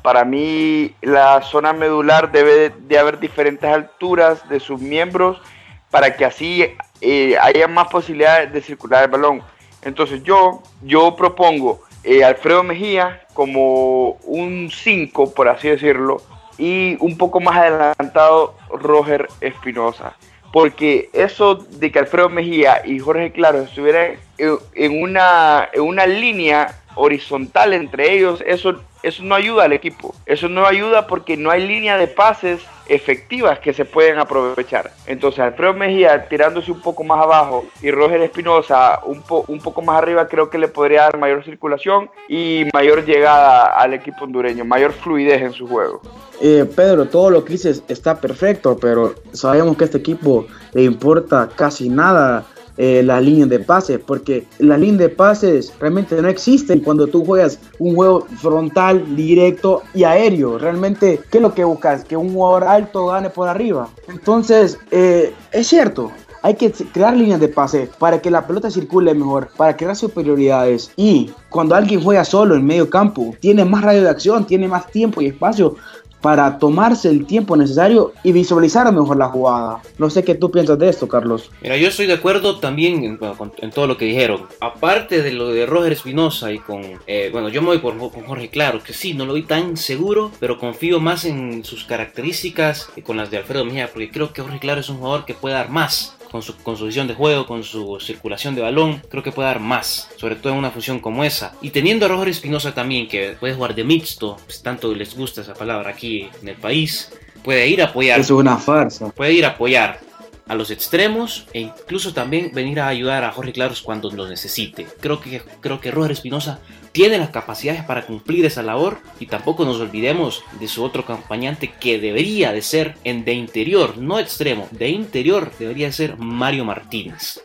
Para 0.06 0.24
mí 0.24 0.94
la 1.02 1.42
zona 1.42 1.72
medular 1.72 2.30
debe 2.30 2.70
de 2.70 2.96
haber 2.96 3.18
diferentes 3.18 3.68
alturas 3.68 4.48
de 4.48 4.60
sus 4.60 4.80
miembros 4.80 5.42
para 5.90 6.14
que 6.14 6.24
así 6.24 6.64
eh, 7.00 7.36
haya 7.42 7.66
más 7.66 7.88
posibilidades 7.88 8.52
de 8.52 8.62
circular 8.62 9.02
el 9.02 9.10
balón. 9.10 9.42
Entonces 9.82 10.22
yo, 10.22 10.62
yo 10.82 11.16
propongo 11.16 11.82
eh, 12.04 12.22
Alfredo 12.22 12.62
Mejía 12.62 13.26
como 13.34 14.10
un 14.22 14.70
5, 14.72 15.34
por 15.34 15.48
así 15.48 15.70
decirlo, 15.70 16.18
y 16.56 16.96
un 17.00 17.18
poco 17.18 17.40
más 17.40 17.56
adelantado 17.56 18.54
Roger 18.70 19.26
Espinosa. 19.40 20.14
Porque 20.56 21.10
eso 21.12 21.56
de 21.56 21.92
que 21.92 21.98
Alfredo 21.98 22.30
Mejía 22.30 22.80
y 22.82 22.98
Jorge 22.98 23.30
Claro 23.30 23.58
estuvieran 23.58 24.12
en 24.38 25.02
una, 25.02 25.68
en 25.70 25.82
una 25.82 26.06
línea 26.06 26.80
horizontal 26.94 27.74
entre 27.74 28.14
ellos, 28.14 28.42
eso 28.46 28.80
eso 29.02 29.22
no 29.22 29.34
ayuda 29.34 29.64
al 29.64 29.74
equipo. 29.74 30.14
Eso 30.24 30.48
no 30.48 30.64
ayuda 30.64 31.06
porque 31.08 31.36
no 31.36 31.50
hay 31.50 31.68
línea 31.68 31.98
de 31.98 32.08
pases 32.08 32.62
efectivas 32.88 33.58
que 33.58 33.72
se 33.72 33.84
pueden 33.84 34.18
aprovechar. 34.18 34.92
Entonces 35.06 35.40
Alfredo 35.40 35.74
Mejía 35.74 36.28
tirándose 36.28 36.70
un 36.72 36.80
poco 36.80 37.04
más 37.04 37.22
abajo 37.22 37.64
y 37.82 37.90
Roger 37.90 38.20
Espinosa 38.22 39.00
un, 39.04 39.22
un 39.48 39.60
poco 39.60 39.82
más 39.82 39.98
arriba 39.98 40.28
creo 40.28 40.50
que 40.50 40.58
le 40.58 40.68
podría 40.68 41.02
dar 41.02 41.18
mayor 41.18 41.44
circulación 41.44 42.10
y 42.28 42.66
mayor 42.72 43.04
llegada 43.04 43.66
al 43.78 43.94
equipo 43.94 44.24
hondureño, 44.24 44.64
mayor 44.64 44.92
fluidez 44.92 45.42
en 45.42 45.52
su 45.52 45.66
juego. 45.66 46.00
Eh, 46.40 46.66
Pedro, 46.76 47.06
todo 47.06 47.30
lo 47.30 47.44
que 47.44 47.52
dices 47.52 47.82
está 47.88 48.20
perfecto, 48.20 48.76
pero 48.78 49.14
sabemos 49.32 49.76
que 49.76 49.84
a 49.84 49.86
este 49.86 49.98
equipo 49.98 50.46
le 50.72 50.82
importa 50.82 51.48
casi 51.54 51.88
nada 51.88 52.44
eh, 52.78 53.02
las 53.02 53.22
líneas 53.22 53.48
de 53.48 53.58
pases, 53.60 53.98
porque 54.04 54.46
las 54.58 54.78
líneas 54.78 54.98
de 54.98 55.08
pases 55.08 55.72
realmente 55.80 56.20
no 56.20 56.28
existen 56.28 56.80
cuando 56.80 57.06
tú 57.06 57.24
juegas 57.24 57.58
un 57.78 57.94
juego 57.94 58.26
frontal, 58.40 59.16
directo 59.16 59.82
y 59.94 60.04
aéreo. 60.04 60.58
Realmente, 60.58 61.20
¿qué 61.30 61.38
es 61.38 61.42
lo 61.42 61.54
que 61.54 61.64
buscas? 61.64 62.04
Que 62.04 62.16
un 62.16 62.32
jugador 62.32 62.64
alto 62.64 63.06
gane 63.06 63.30
por 63.30 63.48
arriba. 63.48 63.88
Entonces, 64.08 64.78
eh, 64.90 65.32
es 65.52 65.66
cierto, 65.66 66.10
hay 66.42 66.54
que 66.54 66.70
crear 66.70 67.16
líneas 67.16 67.40
de 67.40 67.48
pase 67.48 67.88
para 67.98 68.20
que 68.20 68.30
la 68.30 68.46
pelota 68.46 68.70
circule 68.70 69.12
mejor, 69.14 69.48
para 69.56 69.76
crear 69.76 69.96
superioridades. 69.96 70.92
Y 70.96 71.32
cuando 71.48 71.74
alguien 71.74 72.00
juega 72.00 72.24
solo 72.24 72.54
en 72.54 72.64
medio 72.64 72.88
campo, 72.88 73.34
tiene 73.40 73.64
más 73.64 73.82
radio 73.82 74.02
de 74.02 74.10
acción, 74.10 74.46
tiene 74.46 74.68
más 74.68 74.86
tiempo 74.90 75.20
y 75.20 75.26
espacio 75.26 75.74
para 76.20 76.58
tomarse 76.58 77.08
el 77.08 77.26
tiempo 77.26 77.56
necesario 77.56 78.12
y 78.22 78.32
visualizar 78.32 78.92
mejor 78.92 79.16
la 79.16 79.28
jugada. 79.28 79.82
No 79.98 80.10
sé 80.10 80.24
qué 80.24 80.34
tú 80.34 80.50
piensas 80.50 80.78
de 80.78 80.88
esto, 80.88 81.08
Carlos. 81.08 81.50
Mira, 81.62 81.76
yo 81.76 81.88
estoy 81.88 82.06
de 82.06 82.14
acuerdo 82.14 82.58
también 82.58 83.04
en, 83.04 83.70
todo 83.70 83.86
lo 83.86 83.96
que 83.96 84.06
dijeron. 84.06 84.46
Aparte 84.60 85.22
de 85.22 85.32
lo 85.32 85.48
de 85.48 85.66
Roger 85.66 85.92
Espinosa 85.92 86.52
y 86.52 86.58
con, 86.58 86.82
eh, 87.06 87.30
bueno, 87.32 87.48
yo 87.48 87.62
me 87.62 87.68
voy 87.68 87.78
por, 87.78 87.96
Jorge 87.98 88.48
Claro, 88.48 88.82
que 88.82 88.92
sí, 88.92 89.14
no 89.14 89.26
lo 89.26 89.34
vi 89.34 89.42
tan 89.42 89.76
seguro, 89.76 90.30
pero 90.40 90.58
confío 90.58 91.00
más 91.00 91.24
en 91.24 91.64
sus 91.64 91.84
características 91.84 92.88
que 92.94 93.02
con 93.02 93.16
las 93.16 93.30
de 93.30 93.38
Alfredo 93.38 93.64
Mejía, 93.64 93.88
porque 93.88 94.10
creo 94.10 94.32
que 94.32 94.42
Jorge 94.42 94.58
Claro 94.58 94.80
es 94.80 94.88
un 94.88 94.98
jugador 94.98 95.24
que 95.24 95.34
puede 95.34 95.54
dar 95.54 95.70
más 95.70 96.15
con 96.30 96.42
su, 96.42 96.56
con 96.56 96.76
su 96.76 96.86
visión 96.86 97.06
de 97.06 97.14
juego, 97.14 97.46
con 97.46 97.62
su 97.62 97.98
circulación 98.00 98.54
de 98.54 98.62
balón, 98.62 99.02
creo 99.08 99.22
que 99.22 99.32
puede 99.32 99.48
dar 99.48 99.60
más, 99.60 100.08
sobre 100.16 100.36
todo 100.36 100.52
en 100.52 100.58
una 100.58 100.70
función 100.70 101.00
como 101.00 101.24
esa. 101.24 101.54
Y 101.62 101.70
teniendo 101.70 102.06
a 102.06 102.08
Roger 102.08 102.28
Espinosa 102.28 102.74
también, 102.74 103.08
que 103.08 103.36
puede 103.38 103.54
jugar 103.54 103.74
de 103.74 103.84
mixto, 103.84 104.36
pues 104.44 104.62
tanto 104.62 104.94
les 104.94 105.16
gusta 105.16 105.40
esa 105.40 105.54
palabra 105.54 105.90
aquí 105.90 106.28
en 106.42 106.48
el 106.48 106.56
país, 106.56 107.12
puede 107.42 107.68
ir 107.68 107.82
a 107.82 107.86
apoyar. 107.86 108.20
Es 108.20 108.30
una 108.30 108.56
farsa. 108.56 109.10
Puede 109.10 109.32
ir 109.32 109.44
a 109.44 109.50
apoyar 109.50 110.00
a 110.48 110.54
los 110.54 110.70
extremos 110.70 111.46
e 111.52 111.60
incluso 111.60 112.12
también 112.14 112.52
venir 112.54 112.80
a 112.80 112.88
ayudar 112.88 113.24
a 113.24 113.32
Jorge 113.32 113.52
Claros 113.52 113.82
cuando 113.82 114.10
lo 114.10 114.28
necesite. 114.28 114.86
Creo 115.00 115.20
que, 115.20 115.42
creo 115.60 115.80
que 115.80 115.90
Roger 115.90 116.12
Espinosa 116.12 116.60
tiene 116.96 117.18
las 117.18 117.28
capacidades 117.28 117.84
para 117.84 118.06
cumplir 118.06 118.46
esa 118.46 118.62
labor 118.62 118.96
y 119.20 119.26
tampoco 119.26 119.66
nos 119.66 119.78
olvidemos 119.80 120.42
de 120.58 120.66
su 120.66 120.82
otro 120.82 121.02
acompañante 121.02 121.74
que 121.78 121.98
debería 121.98 122.52
de 122.52 122.62
ser 122.62 122.94
en 123.04 123.22
de 123.22 123.34
interior, 123.34 123.98
no 123.98 124.18
extremo, 124.18 124.66
de 124.70 124.88
interior 124.88 125.50
debería 125.58 125.92
ser 125.92 126.16
Mario 126.16 126.64
Martínez. 126.64 127.42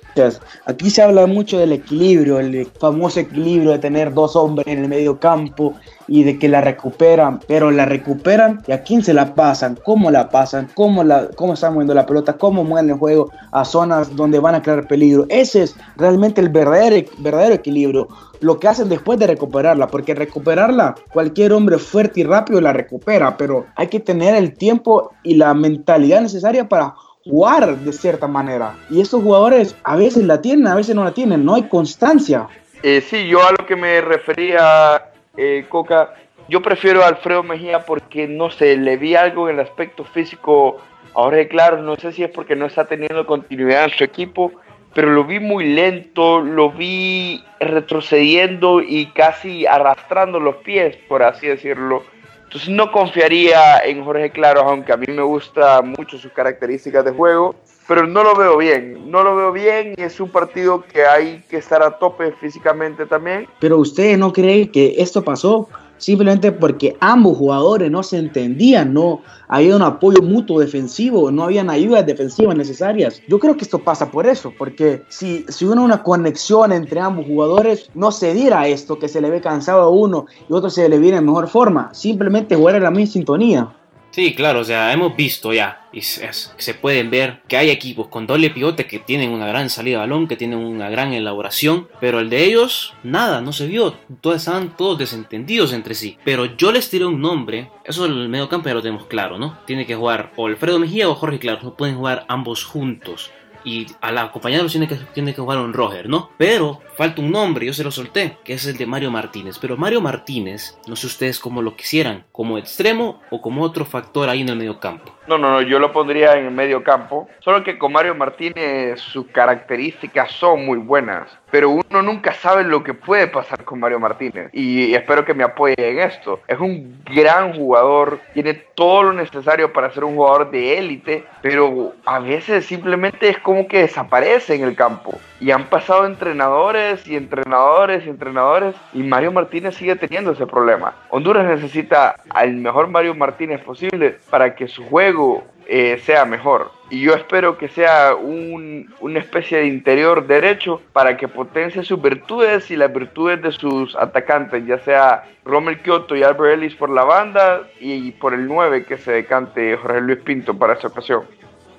Aquí 0.66 0.90
se 0.90 1.02
habla 1.02 1.28
mucho 1.28 1.58
del 1.58 1.74
equilibrio, 1.74 2.40
el 2.40 2.66
famoso 2.80 3.20
equilibrio 3.20 3.72
de 3.72 3.80
tener 3.80 4.14
dos 4.14 4.38
hombres 4.38 4.68
en 4.68 4.84
el 4.84 4.88
medio 4.88 5.20
campo 5.20 5.76
y 6.12 6.26
de 6.26 6.38
que 6.38 6.50
la 6.50 6.60
recuperan, 6.60 7.40
pero 7.48 7.72
la 7.72 7.86
recuperan 7.86 8.62
y 8.68 8.74
a 8.74 8.84
quién 8.84 9.02
se 9.02 9.14
la 9.14 9.34
pasan, 9.34 9.80
cómo 9.82 10.12
la 10.12 10.28
pasan, 10.30 10.68
cómo, 10.76 11.06
la, 11.06 11.30
cómo 11.38 11.54
están 11.54 11.74
moviendo 11.74 11.94
la 11.94 12.06
pelota, 12.06 12.34
cómo 12.34 12.66
mueven 12.66 12.90
el 12.90 12.98
juego 12.98 13.32
a 13.54 13.64
zonas 13.64 14.14
donde 14.14 14.40
van 14.40 14.56
a 14.56 14.62
crear 14.62 14.86
peligro. 14.88 15.26
Ese 15.30 15.64
es 15.64 15.76
realmente 15.96 16.42
el 16.42 16.50
verdadero, 16.50 17.10
verdadero 17.20 17.54
equilibrio. 17.56 18.10
Lo 18.42 18.60
que 18.60 18.68
hacen 18.68 18.90
después 18.90 19.20
de 19.20 19.28
recuperarla, 19.28 19.88
porque 19.88 20.14
recuperarla, 20.14 20.96
cualquier 21.14 21.54
hombre 21.54 21.78
fuerte 21.78 22.20
y 22.20 22.24
rápido 22.26 22.60
la 22.60 22.74
recupera, 22.74 23.38
pero 23.38 23.68
hay 23.78 23.88
que 23.88 24.02
tener 24.02 24.36
el 24.36 24.54
tiempo 24.54 25.12
y 25.24 25.36
la 25.36 25.54
mentalidad 25.54 26.20
necesaria 26.20 26.68
para 26.68 26.94
jugar 27.24 27.78
de 27.78 27.94
cierta 27.94 28.28
manera. 28.28 28.76
Y 28.90 29.00
estos 29.00 29.24
jugadores 29.24 29.78
a 29.86 29.96
veces 29.96 30.26
la 30.26 30.42
tienen, 30.42 30.68
a 30.68 30.76
veces 30.76 30.94
no 30.94 31.06
la 31.06 31.14
tienen, 31.14 31.46
no 31.46 31.56
hay 31.56 31.70
constancia. 31.70 32.50
Eh, 32.84 33.00
sí, 33.00 33.28
yo 33.28 33.48
a 33.48 33.52
lo 33.52 33.66
que 33.66 33.78
me 33.78 34.02
refería 34.02 35.11
eh, 35.38 35.66
Coca, 35.70 36.14
yo 36.48 36.62
prefiero 36.62 37.04
a 37.04 37.08
Alfredo 37.08 37.44
Mejía 37.44 37.86
porque 37.86 38.28
no 38.28 38.50
sé, 38.50 38.78
le 38.78 38.98
vi 38.98 39.16
algo 39.16 39.50
en 39.50 39.56
el 39.56 39.62
aspecto 39.62 40.04
físico. 40.04 40.78
Ahora, 41.14 41.46
claro, 41.48 41.82
no 41.82 41.96
sé 41.96 42.12
si 42.12 42.24
es 42.24 42.32
porque 42.32 42.56
no 42.56 42.66
está 42.66 42.86
teniendo 42.86 43.26
continuidad 43.26 43.86
en 43.86 43.90
su 43.92 44.04
equipo, 44.04 44.52
pero 44.94 45.12
lo 45.12 45.24
vi 45.24 45.40
muy 45.40 45.66
lento, 45.66 46.42
lo 46.42 46.72
vi 46.72 47.44
retrocediendo 47.60 48.82
y 48.82 49.08
casi 49.08 49.66
arrastrando 49.66 50.40
los 50.40 50.58
pies, 50.58 50.98
por 51.08 51.24
así 51.24 51.48
decirlo. 51.48 52.04
Entonces 52.44 52.70
no 52.70 52.92
confiaría 52.92 53.80
en 53.80 54.04
Jorge 54.04 54.30
Claro, 54.32 54.62
aunque 54.62 54.92
a 54.92 54.98
mí 54.98 55.06
me 55.08 55.22
gusta 55.22 55.82
mucho 55.82 56.18
sus 56.18 56.34
características 56.34 57.06
de 57.06 57.12
juego, 57.12 57.56
pero 57.92 58.08
no 58.08 58.24
lo 58.24 58.38
veo 58.38 58.56
bien, 58.56 59.12
no 59.12 59.22
lo 59.22 59.36
veo 59.36 59.52
bien 59.52 59.96
y 59.98 60.02
es 60.02 60.22
un 60.22 60.30
partido 60.30 60.82
que 60.82 61.06
hay 61.06 61.44
que 61.50 61.58
estar 61.58 61.84
a 61.84 62.00
tope 62.00 62.32
físicamente 62.40 63.06
también. 63.06 63.48
Pero 63.60 63.80
usted 63.80 64.18
no 64.18 64.32
cree 64.32 64.72
que 64.72 64.96
esto 64.98 65.22
pasó 65.22 65.68
simplemente 65.98 66.54
porque 66.54 66.96
ambos 67.02 67.38
jugadores 67.38 67.92
no 67.92 68.02
se 68.02 68.18
entendían, 68.18 68.94
no 68.94 69.20
había 69.50 69.76
un 69.76 69.82
apoyo 69.82 70.22
mutuo 70.22 70.62
defensivo, 70.62 71.32
no 71.32 71.44
habían 71.44 71.70
ayudas 71.70 72.06
defensivas 72.06 72.56
necesarias. 72.56 73.22
Yo 73.28 73.40
creo 73.40 73.58
que 73.58 73.66
esto 73.66 73.80
pasa 73.80 74.10
por 74.10 74.26
eso, 74.26 74.54
porque 74.58 75.04
si, 75.10 75.44
si 75.50 75.66
hubo 75.66 75.74
una 75.74 76.02
conexión 76.02 76.72
entre 76.72 77.02
ambos 77.02 77.26
jugadores, 77.26 77.90
no 77.94 78.14
se 78.14 78.34
diera 78.34 78.70
esto, 78.70 79.00
que 79.00 79.10
se 79.10 79.20
le 79.20 79.30
ve 79.30 79.42
cansado 79.42 79.82
a 79.82 79.90
uno 79.90 80.28
y 80.50 80.54
otro 80.54 80.70
se 80.70 80.88
le 80.88 80.98
viene 80.98 81.18
en 81.18 81.26
mejor 81.26 81.50
forma, 81.50 81.94
simplemente 81.94 82.56
jugar 82.56 82.76
en 82.76 82.84
la 82.84 82.92
misma 82.92 83.12
sintonía. 83.12 83.76
Sí, 84.12 84.36
claro, 84.36 84.60
o 84.60 84.64
sea, 84.66 84.92
hemos 84.92 85.16
visto 85.16 85.54
ya, 85.54 85.88
y 85.94 86.02
se, 86.02 86.74
pueden 86.74 87.10
ver 87.10 87.42
que 87.48 87.56
hay 87.56 87.70
equipos 87.70 88.08
con 88.08 88.28
doble 88.28 88.50
pivote 88.50 88.86
que 88.86 89.00
tienen 89.00 89.32
una 89.32 89.48
gran 89.48 89.70
salida 89.70 89.98
de 89.98 90.02
balón, 90.02 90.28
que 90.28 90.36
tienen 90.36 90.60
una 90.60 90.90
gran 90.90 91.14
elaboración, 91.14 91.88
pero 92.02 92.20
el 92.20 92.30
de 92.30 92.44
ellos, 92.44 92.94
nada, 93.04 93.40
no 93.40 93.54
se 93.54 93.68
vio, 93.68 93.96
todos 94.20 94.36
estaban 94.38 94.76
todos 94.76 94.98
desentendidos 94.98 95.72
entre 95.72 95.96
sí. 95.96 96.18
Pero 96.26 96.58
yo 96.58 96.74
les 96.74 96.90
tiré 96.90 97.06
un 97.06 97.22
nombre, 97.22 97.72
eso 97.86 98.06
el 98.06 98.28
medio 98.28 98.50
campo 98.50 98.68
ya 98.68 98.76
lo 98.76 98.82
tenemos 98.82 99.06
claro, 99.06 99.40
¿no? 99.40 99.58
Tiene 99.66 99.86
que 99.86 99.96
jugar 99.96 100.34
o 100.36 100.48
Alfredo 100.48 100.78
Mejía 100.78 101.08
o 101.10 101.16
Jorge 101.16 101.40
Claro, 101.40 101.60
no 101.64 101.76
pueden 101.76 101.96
jugar 101.96 102.26
ambos 102.28 102.66
juntos 102.66 103.32
y 103.64 103.88
a 104.02 104.12
la 104.12 104.32
compañera 104.32 104.66
tiene 104.68 104.88
que, 104.88 104.96
tiene 105.14 105.34
que 105.34 105.42
jugar 105.42 105.60
un 105.60 105.74
Roger, 105.74 106.10
¿no? 106.10 106.32
Pero 106.38 106.82
falta 106.96 107.22
un 107.22 107.32
nombre, 107.32 107.66
yo 107.66 107.74
se 107.74 107.84
lo 107.84 107.92
solté, 107.92 108.38
que 108.44 108.54
es 108.54 108.66
el 108.66 108.78
de 108.78 108.86
Mario 108.86 109.12
Martínez. 109.12 109.58
Pero 109.60 109.78
Mario 109.78 110.02
Martínez, 110.02 110.78
no 110.88 110.96
sé 110.96 111.08
ustedes 111.08 111.40
cómo 111.40 111.62
lo 111.62 111.76
quisieran, 111.76 112.26
como 112.32 112.58
extremo 112.58 113.22
o 113.30 113.42
como 113.42 113.64
otro 113.64 113.86
factor 113.86 114.30
ahí 114.30 114.42
en 114.42 114.50
el 114.50 114.58
medio 114.58 114.80
campo. 114.80 115.12
No, 115.28 115.38
no, 115.38 115.52
no, 115.52 115.62
yo 115.62 115.80
lo 115.80 115.94
pondría 115.94 116.34
en 116.34 116.46
el 116.46 116.52
medio 116.52 116.84
campo. 116.84 117.30
Solo 117.40 117.64
que 117.64 117.78
con 117.78 117.94
Mario 117.94 118.16
Martínez 118.16 119.00
sus 119.00 119.28
características 119.28 120.32
son 120.32 120.66
muy 120.66 120.78
buenas. 120.80 121.30
Pero 121.52 121.70
uno 121.70 122.02
nunca 122.02 122.34
sabe 122.34 122.64
lo 122.64 122.84
que 122.84 122.94
puede 122.94 123.28
pasar 123.28 123.64
con 123.64 123.80
Mario 123.80 124.00
Martínez. 124.00 124.50
Y 124.52 124.94
espero 124.94 125.24
que 125.24 125.34
me 125.34 125.44
apoye 125.44 125.76
en 125.78 126.00
esto. 126.00 126.40
Es 126.48 126.60
un 126.60 127.02
gran 127.06 127.54
jugador, 127.54 128.20
tiene 128.34 128.54
todo 128.54 129.04
lo 129.04 129.14
necesario 129.14 129.72
para 129.72 129.92
ser 129.92 130.04
un 130.04 130.16
jugador 130.16 130.50
de 130.50 130.78
élite. 130.78 131.24
Pero 131.42 131.94
a 132.06 132.20
veces 132.20 132.66
simplemente 132.66 133.30
es 133.30 133.38
como 133.40 133.68
que 133.68 133.80
desaparece 133.80 134.56
en 134.56 134.64
el 134.64 134.76
campo. 134.76 135.20
Y 135.40 135.52
han 135.52 135.66
pasado 135.66 136.06
entrenadores 136.06 136.91
y 137.08 137.16
entrenadores 137.16 138.06
y 138.06 138.10
entrenadores. 138.10 138.76
Y 138.94 139.04
Mario 139.04 139.32
Martínez 139.32 139.76
sigue 139.76 139.96
teniendo 139.96 140.32
ese 140.32 140.46
problema. 140.46 140.94
Honduras 141.10 141.46
necesita 141.46 142.16
al 142.30 142.54
mejor 142.56 142.88
Mario 142.88 143.16
Martínez 143.16 143.62
posible 143.62 144.18
para 144.30 144.56
que 144.56 144.68
su 144.68 144.84
juego 144.86 145.44
eh, 145.68 146.02
sea 146.04 146.26
mejor. 146.26 146.72
Y 146.90 147.00
yo 147.00 147.14
espero 147.14 147.58
que 147.58 147.70
sea 147.70 148.16
una 148.16 149.20
especie 149.20 149.60
de 149.60 149.68
interior 149.68 150.28
derecho 150.28 150.82
para 150.92 151.16
que 151.16 151.30
potencie 151.30 151.84
sus 151.84 152.02
virtudes 152.02 152.70
y 152.72 152.76
las 152.76 152.92
virtudes 152.92 153.42
de 153.42 153.52
sus 153.54 153.96
atacantes, 153.96 154.66
ya 154.66 154.80
sea 154.80 155.24
Rommel 155.46 155.82
Kioto 155.82 156.16
y 156.16 156.24
Albert 156.24 156.60
Ellis 156.60 156.76
por 156.76 156.90
la 156.90 157.06
banda 157.06 157.62
y 157.80 158.12
por 158.12 158.34
el 158.34 158.48
9 158.48 158.84
que 158.84 158.98
se 158.98 159.12
decante 159.14 159.78
Jorge 159.78 160.02
Luis 160.02 160.20
Pinto 160.20 160.54
para 160.54 160.74
esta 160.74 160.88
ocasión. 160.88 161.24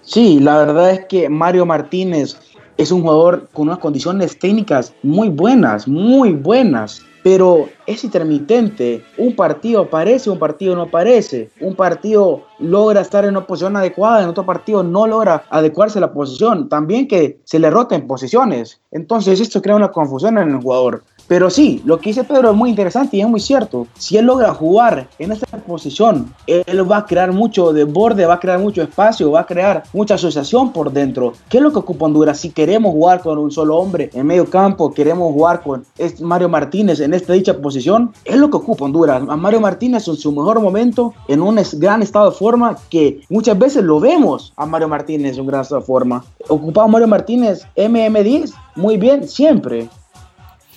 Sí, 0.01 0.41
la 0.41 0.59
verdad 0.59 0.91
es 0.93 1.05
que 1.05 1.29
Mario 1.29 1.67
Martínez 1.67 2.52
es 2.83 2.91
un 2.91 3.03
jugador 3.03 3.49
con 3.53 3.69
unas 3.69 3.79
condiciones 3.79 4.39
técnicas 4.39 4.93
muy 5.03 5.29
buenas, 5.29 5.87
muy 5.87 6.33
buenas 6.33 7.03
pero 7.23 7.69
es 7.87 8.03
intermitente. 8.05 9.05
Un 9.17 9.37
partido 9.37 9.83
aparece, 9.83 10.29
un 10.31 10.39
partido 10.39 10.75
no 10.75 10.83
aparece. 10.83 11.51
Un 11.61 11.77
partido 11.77 12.43
logra 12.59 13.01
estar 13.01 13.25
en 13.25 13.31
una 13.31 13.47
posición 13.47 13.77
adecuada, 13.77 14.23
en 14.23 14.29
otro 14.29 14.45
partido 14.45 14.83
no 14.83 15.07
logra 15.07 15.45
adecuarse 15.51 15.99
a 15.99 16.01
la 16.01 16.13
posición. 16.13 16.69
También 16.69 17.07
que 17.07 17.39
se 17.45 17.59
le 17.59 17.71
roten 17.71 18.07
posiciones. 18.07 18.81
Entonces 18.91 19.41
esto 19.41 19.63
crea 19.63 19.77
una 19.77 19.93
confusión 19.93 20.39
en 20.39 20.51
el 20.51 20.61
jugador. 20.61 21.05
Pero 21.29 21.51
sí, 21.51 21.83
lo 21.85 21.99
que 21.99 22.11
dice 22.11 22.25
Pedro 22.25 22.51
es 22.51 22.57
muy 22.57 22.71
interesante 22.71 23.17
y 23.17 23.21
es 23.21 23.29
muy 23.29 23.41
cierto. 23.41 23.87
Si 23.97 24.17
él 24.17 24.27
logra 24.27 24.53
jugar 24.53 25.09
en 25.19 25.33
esta 25.33 25.47
posición, 25.59 26.33
él 26.47 26.91
va 26.91 26.99
a 26.99 27.07
crear 27.07 27.33
mucho 27.33 27.73
de 27.73 27.85
borde, 27.85 28.27
va 28.27 28.35
a 28.35 28.41
crear 28.41 28.59
mucho 28.59 28.83
espacio, 28.83 29.31
va 29.31 29.41
a 29.41 29.47
crear 29.47 29.83
mucha 29.93 30.15
asociación 30.15 30.73
por 30.73 30.93
dentro. 30.93 31.33
¿Qué 31.49 31.59
es 31.59 31.63
lo 31.63 31.73
que 31.73 31.79
ocupa 31.79 32.07
Honduras? 32.07 32.39
Si 32.39 32.51
queremos 32.51 32.93
jugar 32.93 33.21
con 33.21 33.39
un 33.39 33.51
solo 33.51 33.77
hombre 33.77 34.11
en 34.13 34.27
medio 34.27 34.47
campo, 34.47 34.93
queremos 34.93 35.33
jugar 35.33 35.63
con 35.63 35.85
Mario 36.21 36.49
Martínez 36.49 37.01
en 37.01 37.15
esta 37.15 37.33
dicha 37.33 37.57
posición, 37.59 38.13
es 38.25 38.37
lo 38.37 38.51
que 38.51 38.57
ocupa 38.57 38.85
Honduras. 38.85 39.23
Mario 39.23 39.61
Martínez 39.61 40.07
en 40.09 40.17
su 40.17 40.33
mejor 40.33 40.61
momento, 40.61 41.15
en 41.29 41.41
un 41.41 41.59
gran 41.75 42.03
estado 42.03 42.31
de 42.31 42.37
forma, 42.37 42.77
que 42.91 43.23
muchas 43.29 43.59
veces 43.59 43.83
lo 43.85 44.01
vemos 44.01 44.53
a 44.57 44.67
Mario 44.67 44.89
Martínez 44.89 45.35
en 45.35 45.41
un 45.41 45.47
gran 45.47 45.63
estado 45.63 45.81
de 45.81 45.87
forma. 45.87 46.25
Ocupaba 46.49 46.89
Mario 46.89 47.09
Martínez 47.09 47.63
MM10 47.77 48.53
muy 48.77 48.97
bien 48.97 49.29
siempre. 49.29 49.89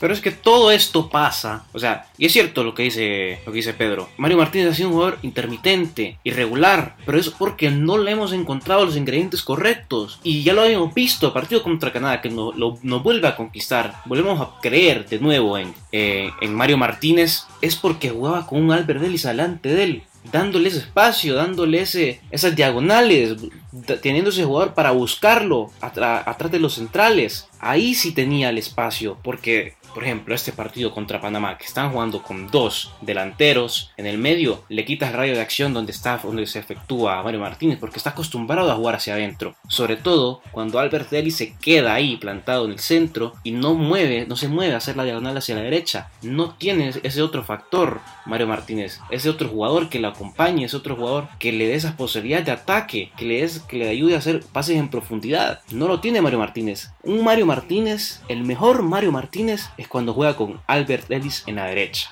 Pero 0.05 0.13
es 0.13 0.21
que 0.21 0.29
todo 0.29 0.69
esto 0.69 1.09
pasa, 1.09 1.65
o 1.73 1.79
sea, 1.79 2.05
y 2.19 2.27
es 2.27 2.31
cierto 2.31 2.63
lo 2.63 2.75
que 2.75 2.83
dice, 2.83 3.39
lo 3.43 3.51
que 3.51 3.55
dice 3.55 3.73
Pedro. 3.73 4.07
Mario 4.17 4.37
Martínez 4.37 4.69
ha 4.69 4.75
sido 4.75 4.89
un 4.89 4.93
jugador 4.93 5.17
intermitente, 5.23 6.19
irregular, 6.23 6.95
pero 7.07 7.17
es 7.17 7.31
porque 7.31 7.71
no 7.71 7.97
le 7.97 8.11
hemos 8.11 8.31
encontrado 8.31 8.85
los 8.85 8.97
ingredientes 8.97 9.41
correctos. 9.41 10.19
Y 10.21 10.43
ya 10.43 10.53
lo 10.53 10.61
habíamos 10.61 10.93
visto, 10.93 11.33
partido 11.33 11.63
contra 11.63 11.91
Canadá, 11.91 12.21
que 12.21 12.29
nos 12.29 12.55
no 12.83 12.99
vuelve 12.99 13.27
a 13.27 13.35
conquistar. 13.35 13.95
Volvemos 14.05 14.39
a 14.39 14.61
creer 14.61 15.09
de 15.09 15.17
nuevo 15.17 15.57
en, 15.57 15.73
eh, 15.91 16.29
en 16.39 16.53
Mario 16.53 16.77
Martínez. 16.77 17.47
Es 17.59 17.75
porque 17.75 18.11
jugaba 18.11 18.45
con 18.45 18.61
un 18.61 18.71
Albert 18.71 19.01
Ellis 19.01 19.23
delante 19.23 19.69
de 19.69 19.83
él 19.83 20.03
dándole 20.31 20.69
ese 20.69 20.79
espacio, 20.79 21.35
dándole 21.35 21.81
esas 21.81 22.55
diagonales, 22.55 23.35
teniendo 24.01 24.29
ese 24.29 24.43
jugador 24.43 24.73
para 24.73 24.91
buscarlo 24.91 25.71
atrás 25.81 26.51
de 26.51 26.59
los 26.59 26.75
centrales. 26.75 27.47
Ahí 27.59 27.93
sí 27.93 28.11
tenía 28.11 28.49
el 28.49 28.57
espacio, 28.57 29.17
porque 29.23 29.75
por 29.95 30.03
ejemplo, 30.03 30.35
este 30.35 30.51
partido 30.51 30.93
contra 30.93 31.21
Panamá, 31.21 31.57
que 31.57 31.65
están 31.65 31.89
jugando 31.89 32.21
con 32.21 32.51
dos 32.51 32.91
delanteros 32.99 33.91
en 33.95 34.05
el 34.05 34.17
medio, 34.17 34.61
le 34.67 34.83
quitas 34.83 35.09
el 35.09 35.15
radio 35.15 35.33
de 35.35 35.41
acción 35.41 35.73
donde 35.73 35.93
está, 35.93 36.19
donde 36.21 36.45
se 36.47 36.59
efectúa 36.59 37.23
Mario 37.23 37.39
Martínez, 37.39 37.79
porque 37.79 37.97
está 37.97 38.09
acostumbrado 38.09 38.69
a 38.69 38.75
jugar 38.75 38.95
hacia 38.95 39.13
adentro. 39.13 39.55
Sobre 39.69 39.95
todo 39.95 40.41
cuando 40.51 40.79
Albert 40.79 41.09
Deli 41.09 41.31
se 41.31 41.55
queda 41.55 41.93
ahí 41.93 42.17
plantado 42.17 42.65
en 42.65 42.71
el 42.71 42.79
centro 42.79 43.35
y 43.41 43.51
no 43.51 43.73
mueve, 43.73 44.25
no 44.27 44.35
se 44.35 44.49
mueve 44.49 44.73
a 44.73 44.77
hacer 44.77 44.97
la 44.97 45.05
diagonal 45.05 45.37
hacia 45.37 45.55
la 45.55 45.61
derecha. 45.61 46.09
No 46.21 46.55
tiene 46.55 46.91
ese 47.01 47.21
otro 47.21 47.45
factor, 47.45 48.01
Mario 48.25 48.47
Martínez, 48.47 48.99
ese 49.11 49.29
otro 49.29 49.47
jugador 49.47 49.87
que 49.87 49.99
lo 49.99 50.09
acompañe, 50.09 50.65
ese 50.65 50.75
otro 50.75 50.97
jugador 50.97 51.29
que 51.39 51.53
le 51.53 51.67
dé 51.67 51.75
esas 51.75 51.93
posibilidades 51.93 52.47
de 52.47 52.51
ataque, 52.51 53.11
que 53.15 53.23
le, 53.23 53.39
des, 53.39 53.59
que 53.59 53.77
le 53.77 53.87
ayude 53.87 54.15
a 54.15 54.17
hacer 54.17 54.43
pases 54.51 54.75
en 54.75 54.89
profundidad. 54.89 55.61
No 55.71 55.87
lo 55.87 56.01
tiene 56.01 56.21
Mario 56.21 56.39
Martínez. 56.39 56.91
Un 57.01 57.23
Mario 57.23 57.45
Martínez, 57.45 58.21
el 58.27 58.43
mejor 58.43 58.83
Mario 58.83 59.13
Martínez, 59.13 59.69
cuando 59.87 60.13
juega 60.13 60.35
con 60.35 60.59
Albert 60.67 61.09
Ellis 61.11 61.43
en 61.47 61.55
la 61.57 61.65
derecha. 61.65 62.09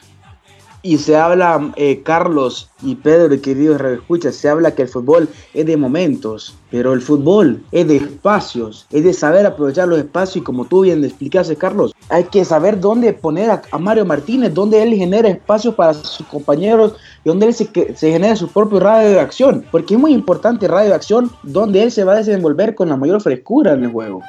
Y 0.86 0.98
se 0.98 1.16
habla, 1.16 1.72
eh, 1.78 2.02
Carlos 2.04 2.70
y 2.82 2.96
Pedro, 2.96 3.42
queridos 3.42 3.80
escucha, 3.80 4.34
se 4.34 4.50
habla 4.50 4.76
que 4.76 4.82
el 4.82 4.90
fútbol 4.90 5.30
es 5.54 5.66
de 5.66 5.78
momentos, 5.78 6.58
pero 6.70 6.92
el 6.92 7.00
fútbol 7.00 7.64
es 7.72 7.88
de 7.88 7.96
espacios, 7.96 8.86
es 8.92 9.06
de 9.06 9.14
saber 9.14 9.46
aprovechar 9.46 9.88
los 9.88 9.98
espacios 9.98 10.36
y 10.36 10.42
como 10.42 10.66
tú 10.66 10.82
bien 10.82 11.02
explicaste, 11.06 11.56
Carlos, 11.56 11.96
hay 12.10 12.26
que 12.26 12.44
saber 12.44 12.82
dónde 12.82 13.14
poner 13.14 13.50
a, 13.50 13.78
Mario 13.78 14.06
Martínez, 14.06 14.54
dónde 14.54 14.84
él 14.84 14.94
genera 14.94 15.30
espacios 15.30 15.74
para 15.74 15.94
sus 15.94 16.28
compañeros 16.28 16.96
y 17.24 17.30
dónde 17.30 17.46
él 17.46 17.54
se, 17.54 17.96
se 17.96 18.12
genera 18.12 18.36
su 18.36 18.50
propio 18.50 18.82
radio 18.82 19.10
de 19.10 19.22
acción, 19.22 19.64
porque 19.72 19.94
es 19.94 20.00
muy 20.02 20.12
importante 20.12 20.68
radio 20.68 20.90
de 20.90 20.96
acción 20.96 21.32
donde 21.44 21.82
él 21.82 21.92
se 21.94 22.04
va 22.04 22.12
a 22.12 22.18
desenvolver 22.18 22.76
con 22.76 22.90
la 22.90 22.98
mayor 22.98 23.22
frescura 23.22 23.72
en 23.72 23.86
el 23.86 23.92
juego. 23.92 24.22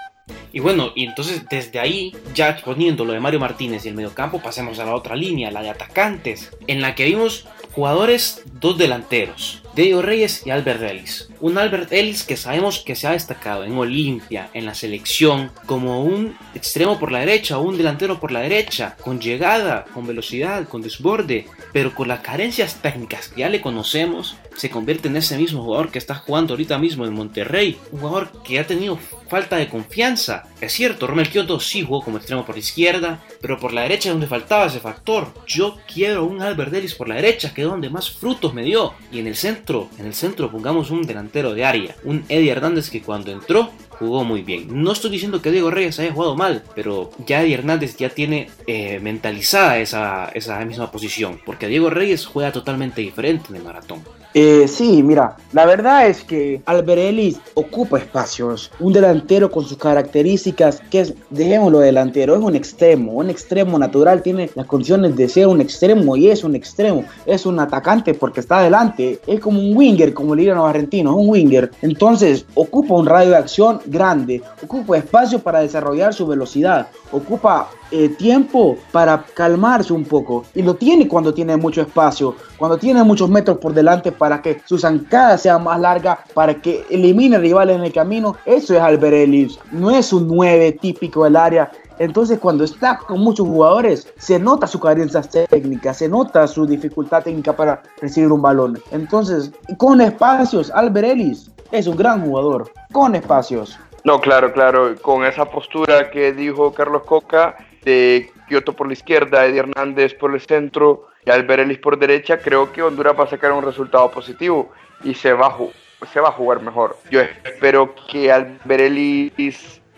Y 0.53 0.61
bueno, 0.61 0.93
y 0.95 1.05
entonces 1.05 1.45
desde 1.51 1.81
ahí, 1.81 2.17
ya 2.35 2.51
exponiendo 2.51 3.05
lo 3.05 3.13
de 3.13 3.21
Mario 3.21 3.41
Martínez 3.41 3.85
y 3.85 3.89
el 3.89 3.95
mediocampo, 3.95 4.41
pasemos 4.41 4.79
a 4.79 4.85
la 4.85 4.95
otra 4.95 5.17
línea, 5.17 5.51
la 5.51 5.63
de 5.63 5.71
atacantes, 5.71 6.53
en 6.67 6.81
la 6.81 6.95
que 6.95 7.07
vimos 7.07 7.47
jugadores, 7.75 8.43
dos 8.61 8.79
delanteros, 8.79 9.61
Diego 9.75 10.01
Reyes 10.01 10.47
y 10.47 10.51
Albert 10.51 10.83
Ellis. 10.83 11.29
Un 11.41 11.59
Albert 11.59 11.93
Ellis 11.93 12.23
que 12.23 12.37
sabemos 12.37 12.79
que 12.79 12.95
se 12.95 13.09
ha 13.09 13.13
destacado 13.13 13.65
en 13.65 13.77
Olimpia, 13.77 14.49
en 14.55 14.65
la 14.65 14.75
selección, 14.75 15.51
como 15.67 16.05
un 16.05 16.37
extremo 16.55 17.01
por 17.01 17.11
la 17.11 17.19
derecha 17.19 17.59
o 17.59 17.63
un 17.63 17.77
delantero 17.77 18.21
por 18.21 18.31
la 18.31 18.41
derecha, 18.41 18.97
con 19.01 19.21
llegada, 19.21 19.87
con 19.93 20.07
velocidad, 20.07 20.69
con 20.69 20.83
desborde, 20.83 21.47
pero 21.73 21.93
con 21.93 22.07
las 22.07 22.21
carencias 22.21 22.81
técnicas 22.81 23.29
que 23.29 23.41
ya 23.41 23.49
le 23.49 23.61
conocemos, 23.61 24.37
se 24.57 24.71
convierte 24.71 25.09
en 25.09 25.17
ese 25.17 25.37
mismo 25.37 25.65
jugador 25.65 25.91
que 25.91 25.99
está 25.99 26.15
jugando 26.15 26.55
ahorita 26.55 26.79
mismo 26.79 27.05
en 27.07 27.15
Monterrey, 27.15 27.77
un 27.91 28.01
jugador 28.01 28.31
que 28.45 28.61
ha 28.61 28.67
tenido 28.69 29.01
falta 29.35 29.57
de 29.57 29.69
confianza. 29.69 30.45
Es 30.61 30.73
cierto, 30.75 31.09
Romel 31.09 31.29
Kioto 31.29 31.59
sí 31.59 31.83
jugó 31.83 32.03
como 32.03 32.19
extremo 32.19 32.47
por 32.47 32.55
la 32.55 32.61
izquierda, 32.61 33.21
pero 33.41 33.59
por 33.59 33.73
la 33.73 33.83
derecha 33.83 34.09
es 34.09 34.15
donde 34.15 34.29
faltaba 34.29 34.67
ese 34.67 34.79
factor. 34.79 35.35
Yo 35.45 35.77
quiero 35.93 36.25
un 36.25 36.41
Albert 36.41 36.73
Ellis 36.73 36.95
por 36.95 37.09
la 37.09 37.17
derecha, 37.17 37.53
que 37.53 37.63
es 37.63 37.67
donde 37.67 37.91
más 37.91 38.13
frutos 38.13 38.55
me 38.55 38.63
dio, 38.63 38.95
y 39.11 39.19
en 39.19 39.27
el 39.27 39.35
centro 39.35 39.89
en 39.99 40.07
el 40.07 40.15
centro 40.15 40.53
pongamos 40.53 40.93
un 40.93 41.03
delantero 41.03 41.53
de 41.53 41.65
área, 41.65 41.97
un 42.05 42.25
Eddie 42.29 42.53
Hernández 42.53 42.91
que 42.91 43.03
cuando 43.03 43.33
entró 43.33 43.73
jugó 43.89 44.23
muy 44.23 44.43
bien. 44.43 44.69
No 44.71 44.93
estoy 44.93 45.11
diciendo 45.11 45.43
que 45.43 45.51
Diego 45.51 45.73
Reyes 45.73 45.99
haya 45.99 46.13
jugado 46.13 46.37
mal, 46.37 46.63
pero 46.77 47.11
ya 47.27 47.43
Eddie 47.43 47.55
Hernández 47.55 47.97
ya 47.97 48.11
tiene 48.11 48.51
eh, 48.69 49.01
mentalizada 49.01 49.79
esa, 49.79 50.29
esa 50.29 50.65
misma 50.65 50.93
posición, 50.93 51.41
porque 51.45 51.67
Diego 51.67 51.91
Reyes 51.91 52.25
juega 52.25 52.53
totalmente 52.53 53.01
diferente 53.01 53.47
en 53.51 53.57
el 53.57 53.63
maratón. 53.65 54.05
Eh, 54.37 54.67
sí, 54.67 55.01
mira, 55.05 55.37
la 55.53 55.65
verdad 55.65 56.09
es 56.09 56.25
que 56.25 56.61
Albert 56.67 57.01
Ellis 57.01 57.41
ocupa 57.55 57.99
espacios. 57.99 58.73
Un 58.81 58.93
delantero 58.93 59.49
con 59.49 59.65
sus 59.65 59.79
características, 59.79 60.83
que 60.91 61.01
es, 61.01 61.15
dejémoslo 61.31 61.79
delantero, 61.79 62.35
es 62.35 62.43
un 62.43 62.57
extremo. 62.57 63.13
Un 63.13 63.31
extremo 63.31 63.79
natural 63.79 64.23
tiene 64.23 64.51
las 64.57 64.67
condiciones 64.67 65.15
de 65.15 65.29
ser 65.29 65.47
un 65.47 65.61
extremo 65.61 66.17
y 66.17 66.31
es 66.31 66.43
un 66.43 66.57
extremo. 66.57 67.05
Es 67.27 67.47
un 67.47 67.61
atacante 67.61 68.13
porque 68.13 68.41
está 68.41 68.59
adelante. 68.59 69.21
Es 69.25 69.39
como 69.39 69.61
un 69.61 69.77
winger, 69.77 70.13
como 70.13 70.35
le 70.35 70.41
dirían 70.41 70.59
los 70.59 70.69
argentinos, 70.69 71.15
un 71.15 71.29
winger. 71.29 71.71
Entonces, 71.83 72.45
ocupa 72.57 72.95
un 72.95 73.07
radio 73.07 73.31
de 73.31 73.37
acción 73.37 73.81
grande, 73.87 74.43
ocupa 74.65 74.99
espacio 74.99 75.39
para 75.39 75.61
desarrollar 75.61 76.13
su 76.13 76.27
velocidad, 76.27 76.89
ocupa 77.13 77.69
eh, 77.97 78.09
tiempo 78.09 78.77
para 78.91 79.25
calmarse 79.35 79.93
un 79.93 80.05
poco. 80.05 80.45
Y 80.53 80.63
lo 80.63 80.75
tiene 80.75 81.07
cuando 81.07 81.33
tiene 81.33 81.57
mucho 81.57 81.83
espacio, 81.83 82.35
cuando 82.57 82.77
tiene 82.77 83.05
muchos 83.05 83.31
metros 83.31 83.59
por 83.59 83.73
delante 83.73 84.11
que 84.43 84.61
su 84.65 84.79
zancada 84.79 85.39
sea 85.39 85.59
más 85.59 85.81
larga, 85.81 86.19
para 86.35 86.55
que 86.55 86.85
elimine 86.91 87.39
rivales 87.39 87.77
en 87.77 87.85
el 87.85 87.93
camino. 87.93 88.37
Eso 88.45 88.75
es 88.75 88.81
Albert 88.81 89.15
Ellis. 89.15 89.59
No 89.73 89.91
es 89.91 90.13
un 90.13 90.29
9 90.29 90.73
típico 90.81 91.25
del 91.25 91.37
área. 91.37 91.71
Entonces, 91.99 92.39
cuando 92.39 92.65
está 92.65 92.99
con 92.99 93.21
muchos 93.21 93.47
jugadores, 93.47 94.13
se 94.19 94.39
nota 94.39 94.67
su 94.67 94.81
carencia 94.81 95.23
técnica, 95.23 95.95
se 95.95 96.09
nota 96.09 96.47
su 96.47 96.67
dificultad 96.67 97.23
técnica 97.23 97.55
para 97.55 97.83
recibir 98.01 98.33
un 98.33 98.43
balón. 98.43 98.81
Entonces, 98.91 99.53
con 99.77 100.01
espacios, 100.01 100.71
Albert 100.71 101.09
Ellis 101.09 101.51
es 101.71 101.87
un 101.87 101.97
gran 101.97 102.25
jugador, 102.25 102.71
con 102.93 103.15
espacios. 103.15 103.79
No, 104.03 104.21
claro, 104.21 104.53
claro, 104.53 104.95
con 105.01 105.25
esa 105.25 105.45
postura 105.45 106.11
que 106.11 106.33
dijo 106.33 106.73
Carlos 106.73 107.05
Coca, 107.05 107.57
de 107.85 108.31
Kioto 108.49 108.75
por 108.75 108.87
la 108.87 108.93
izquierda, 108.93 109.47
Eddie 109.47 109.61
Hernández 109.61 110.15
por 110.15 110.35
el 110.35 110.41
centro 110.41 111.09
y 111.25 111.31
Albert 111.31 111.81
por 111.81 111.99
derecha, 111.99 112.39
creo 112.39 112.73
que 112.73 112.83
Honduras 112.83 113.19
va 113.19 113.25
a 113.25 113.29
sacar 113.29 113.53
un 113.53 113.65
resultado 113.65 114.11
positivo 114.11 114.73
y 115.03 115.15
se 115.15 115.33
va 115.33 115.47
a, 115.47 116.07
se 116.07 116.21
va 116.21 116.29
a 116.29 116.33
jugar 116.33 116.61
mejor. 116.61 116.97
Yo 117.11 117.21
espero 117.21 117.95
que 118.11 118.31
Albert 118.31 118.93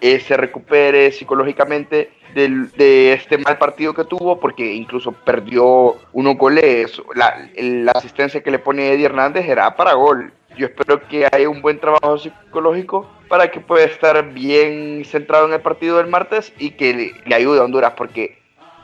eh, 0.00 0.20
se 0.20 0.36
recupere 0.36 1.10
psicológicamente 1.10 2.10
de, 2.34 3.12
este 3.12 3.38
mal 3.38 3.56
partido 3.58 3.94
que 3.94 4.04
tuvo, 4.04 4.38
porque 4.38 4.74
incluso 4.74 5.12
perdió 5.12 5.96
unos 6.12 6.36
goles. 6.36 7.00
La, 7.14 7.48
la 7.56 7.92
asistencia 7.92 8.42
que 8.42 8.50
le 8.50 8.58
pone 8.58 8.92
Eddie 8.92 9.06
Hernández 9.06 9.48
era 9.48 9.74
para 9.74 9.94
gol. 9.94 10.32
Yo 10.56 10.66
espero 10.66 11.06
que 11.08 11.26
haya 11.30 11.48
un 11.48 11.62
buen 11.62 11.78
trabajo 11.78 12.18
psicológico 12.18 13.08
para 13.28 13.50
que 13.50 13.60
pueda 13.60 13.84
estar 13.84 14.32
bien 14.32 15.04
centrado 15.04 15.46
en 15.46 15.54
el 15.54 15.60
partido 15.60 15.98
del 15.98 16.06
martes 16.06 16.52
y 16.58 16.70
que 16.70 17.12
le, 17.24 17.34
ayude 17.34 17.60
a 17.60 17.64
Honduras, 17.64 17.94
porque 17.96 18.38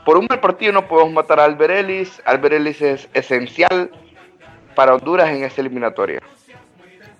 por 0.05 0.17
un 0.17 0.27
mal 0.29 0.39
partido 0.39 0.71
no 0.73 0.87
podemos 0.87 1.13
matar 1.13 1.39
a. 1.39 1.45
Albert 1.45 1.73
Ellis 1.73 2.81
es 2.81 3.09
esencial 3.13 3.91
para 4.75 4.95
Honduras 4.95 5.29
en 5.29 5.43
esta 5.43 5.61
eliminatoria. 5.61 6.21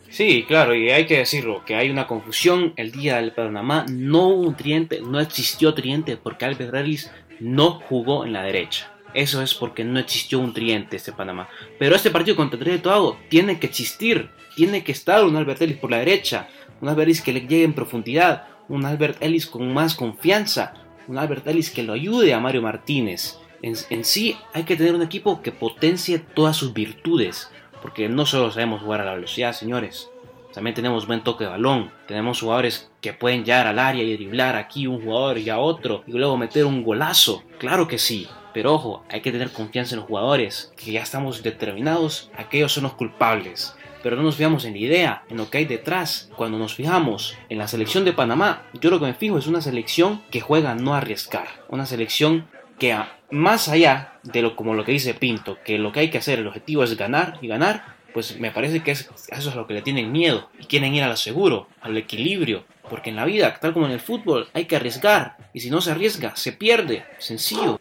Sí, 0.10 0.46
claro, 0.48 0.76
y 0.76 0.92
hay 0.92 1.08
que 1.08 1.18
decirlo, 1.18 1.64
que 1.66 1.76
hay 1.76 1.90
una 1.90 2.06
confusión. 2.06 2.74
El 2.76 2.92
día 2.92 3.16
del 3.16 3.32
Panamá 3.32 3.86
no 3.90 4.28
hubo 4.28 4.54
triente, 4.54 5.02
no 5.02 5.20
existió 5.20 5.74
triente 5.74 6.18
porque 6.18 6.46
Albert 6.46 6.76
Ellis 6.76 7.12
no 7.40 7.80
jugó 7.80 8.24
en 8.24 8.34
la 8.34 8.44
derecha. 8.44 8.94
Eso 9.16 9.42
es 9.42 9.56
porque 9.56 9.84
no 9.84 10.00
existió 10.00 10.40
un 10.40 10.54
triente 10.54 10.98
este 10.98 11.14
Panamá. 11.14 11.50
Pero 11.80 11.96
este 11.96 12.12
partido 12.12 12.36
contra 12.36 12.60
Trinidad 12.60 12.80
y 12.80 12.84
Tobago 12.84 13.18
tiene 13.30 13.60
que 13.60 13.68
existir. 13.68 14.30
Tiene 14.56 14.84
que 14.84 14.92
estar 14.92 15.24
un 15.24 15.36
Albert 15.36 15.62
Ellis 15.64 15.78
por 15.78 15.90
la 15.90 15.98
derecha. 15.98 16.48
Un 16.84 16.90
Albert 16.90 17.08
Ellis 17.08 17.22
que 17.22 17.32
le 17.32 17.40
llegue 17.40 17.64
en 17.64 17.72
profundidad. 17.72 18.44
Un 18.68 18.84
Albert 18.84 19.24
Ellis 19.24 19.48
con 19.48 19.74
más 19.74 19.96
confianza. 19.96 20.74
Un 21.08 21.18
Albert 21.18 21.48
Ellis 21.48 21.70
que 21.70 21.82
lo 21.82 21.94
ayude 21.94 22.34
a 22.34 22.42
Mario 22.42 22.62
Martínez. 22.62 23.38
En, 23.62 23.74
en 23.90 24.04
sí 24.04 24.36
hay 24.54 24.64
que 24.64 24.76
tener 24.76 24.94
un 24.94 25.02
equipo 25.02 25.42
que 25.42 25.54
potencie 25.54 26.20
todas 26.20 26.58
sus 26.58 26.74
virtudes. 26.74 27.50
Porque 27.82 28.10
no 28.10 28.26
solo 28.26 28.52
sabemos 28.52 28.82
jugar 28.82 29.00
a 29.00 29.06
la 29.06 29.14
velocidad, 29.14 29.54
señores. 29.54 30.10
También 30.54 30.74
tenemos 30.74 31.08
buen 31.08 31.24
toque 31.24 31.46
de 31.46 31.52
balón. 31.52 31.90
Tenemos 32.06 32.42
jugadores 32.42 32.92
que 33.00 33.14
pueden 33.14 33.46
llegar 33.46 33.66
al 33.66 33.80
área 33.80 34.04
y 34.04 34.18
driblar 34.18 34.58
aquí 34.58 34.86
un 34.86 35.02
jugador 35.02 35.38
y 35.38 35.50
a 35.50 35.60
otro. 35.60 36.04
Y 36.06 36.12
luego 36.12 36.36
meter 36.36 36.66
un 36.66 36.84
golazo. 36.84 37.44
Claro 37.60 37.88
que 37.88 37.98
sí. 37.98 38.28
Pero 38.54 38.74
ojo, 38.74 39.06
hay 39.10 39.22
que 39.22 39.32
tener 39.32 39.52
confianza 39.52 39.96
en 39.96 40.02
los 40.02 40.10
jugadores, 40.10 40.74
que 40.76 40.92
ya 40.92 41.02
estamos 41.02 41.44
determinados, 41.44 42.30
aquellos 42.38 42.74
son 42.74 42.84
los 42.84 42.94
culpables. 42.94 43.74
Pero 44.04 44.18
no 44.18 44.24
nos 44.24 44.36
fijamos 44.36 44.66
en 44.66 44.74
la 44.74 44.80
idea, 44.80 45.24
en 45.30 45.38
lo 45.38 45.50
que 45.50 45.60
hay 45.60 45.66
detrás. 45.66 46.30
Cuando 46.36 46.60
nos 46.60 46.76
fijamos 46.76 47.36
en 47.50 47.58
la 47.58 47.68
selección 47.68 48.06
de 48.06 48.14
Panamá, 48.14 48.64
yo 48.80 48.92
lo 48.92 49.00
que 49.00 49.06
me 49.06 49.14
fijo 49.14 49.38
es 49.38 49.48
una 49.48 49.62
selección 49.62 50.22
que 50.30 50.42
juega 50.42 50.72
a 50.72 50.76
no 50.76 50.94
arriesgar. 50.94 51.48
Una 51.70 51.86
selección 51.86 52.48
que 52.78 52.96
más 53.32 53.70
allá 53.70 54.20
de 54.24 54.42
lo 54.42 54.56
como 54.56 54.74
lo 54.74 54.84
que 54.84 54.92
dice 54.92 55.14
Pinto, 55.14 55.58
que 55.64 55.78
lo 55.78 55.92
que 55.92 56.02
hay 56.02 56.10
que 56.10 56.18
hacer, 56.18 56.40
el 56.40 56.48
objetivo 56.48 56.84
es 56.84 56.98
ganar 56.98 57.40
y 57.42 57.48
ganar, 57.48 57.96
pues 58.14 58.40
me 58.40 58.52
parece 58.52 58.84
que 58.84 58.92
eso 58.92 59.10
es 59.28 59.56
lo 59.56 59.66
que 59.66 59.74
le 59.74 59.82
tienen 59.82 60.12
miedo 60.12 60.50
y 60.60 60.66
quieren 60.66 60.94
ir 60.94 61.04
a 61.04 61.08
lo 61.08 61.18
seguro, 61.18 61.68
al 61.82 61.98
equilibrio, 61.98 62.64
porque 62.90 63.10
en 63.10 63.16
la 63.16 63.26
vida, 63.26 63.58
tal 63.60 63.74
como 63.74 63.88
en 63.88 63.92
el 63.92 64.00
fútbol, 64.00 64.50
hay 64.54 64.66
que 64.66 64.76
arriesgar 64.76 65.38
y 65.54 65.62
si 65.62 65.70
no 65.70 65.82
se 65.82 65.92
arriesga, 65.92 66.36
se 66.36 66.52
pierde, 66.52 67.06
sencillo. 67.18 67.80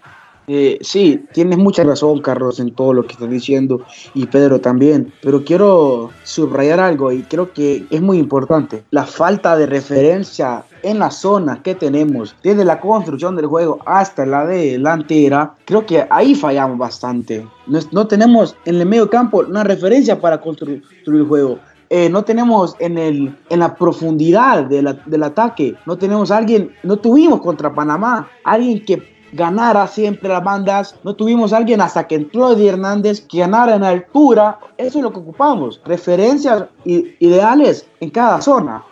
Eh, 0.54 0.78
sí, 0.82 1.24
tienes 1.32 1.56
mucha 1.56 1.82
razón, 1.82 2.20
Carlos, 2.20 2.60
en 2.60 2.74
todo 2.74 2.92
lo 2.92 3.06
que 3.06 3.14
estás 3.14 3.30
diciendo 3.30 3.86
y 4.12 4.26
Pedro 4.26 4.60
también, 4.60 5.10
pero 5.22 5.42
quiero 5.42 6.10
subrayar 6.24 6.78
algo 6.78 7.10
y 7.10 7.22
creo 7.22 7.54
que 7.54 7.86
es 7.88 8.02
muy 8.02 8.18
importante. 8.18 8.84
La 8.90 9.06
falta 9.06 9.56
de 9.56 9.64
referencia 9.64 10.62
en 10.82 10.98
la 10.98 11.10
zona 11.10 11.62
que 11.62 11.74
tenemos, 11.74 12.36
desde 12.44 12.66
la 12.66 12.80
construcción 12.80 13.34
del 13.34 13.46
juego 13.46 13.78
hasta 13.86 14.26
la 14.26 14.44
delantera, 14.44 15.54
creo 15.64 15.86
que 15.86 16.06
ahí 16.10 16.34
fallamos 16.34 16.76
bastante. 16.76 17.46
No, 17.90 18.06
tenemos 18.06 18.54
en 18.66 18.74
el 18.74 18.84
medio 18.84 19.08
campo 19.08 19.42
una 19.48 19.64
referencia 19.64 20.20
para 20.20 20.38
construir 20.38 20.82
el 21.06 21.24
juego. 21.24 21.60
Eh, 21.88 22.10
no 22.10 22.24
tenemos 22.24 22.76
en, 22.78 22.98
el, 22.98 23.34
en 23.48 23.58
la 23.58 23.74
profundidad 23.74 24.64
del 24.64 25.22
ataque, 25.22 25.76
no 25.86 25.96
tenemos 25.96 26.30
alguien, 26.30 26.72
no 26.82 26.98
tuvimos 26.98 27.40
contra 27.40 27.74
Panamá, 27.74 28.28
alguien 28.44 28.84
que 28.84 29.11
ganara 29.32 29.86
siempre 29.86 30.28
las 30.28 30.44
bandas. 30.44 30.94
No 31.02 31.14
tuvimos 31.14 31.52
alguien 31.52 31.80
hasta 31.80 32.06
que 32.06 32.14
entró 32.14 32.52
Eddie 32.52 32.70
Hernández 32.70 33.20
que 33.20 33.38
ganara 33.38 33.74
en 33.74 33.84
altura. 33.84 34.58
Eso 34.76 34.98
es 34.98 35.02
lo 35.02 35.12
que 35.12 35.18
ocupamos. 35.18 35.80
Referencias 35.84 36.64
ideales 36.84 37.88
en 38.00 38.10
cada 38.10 38.40
zona. 38.40 38.84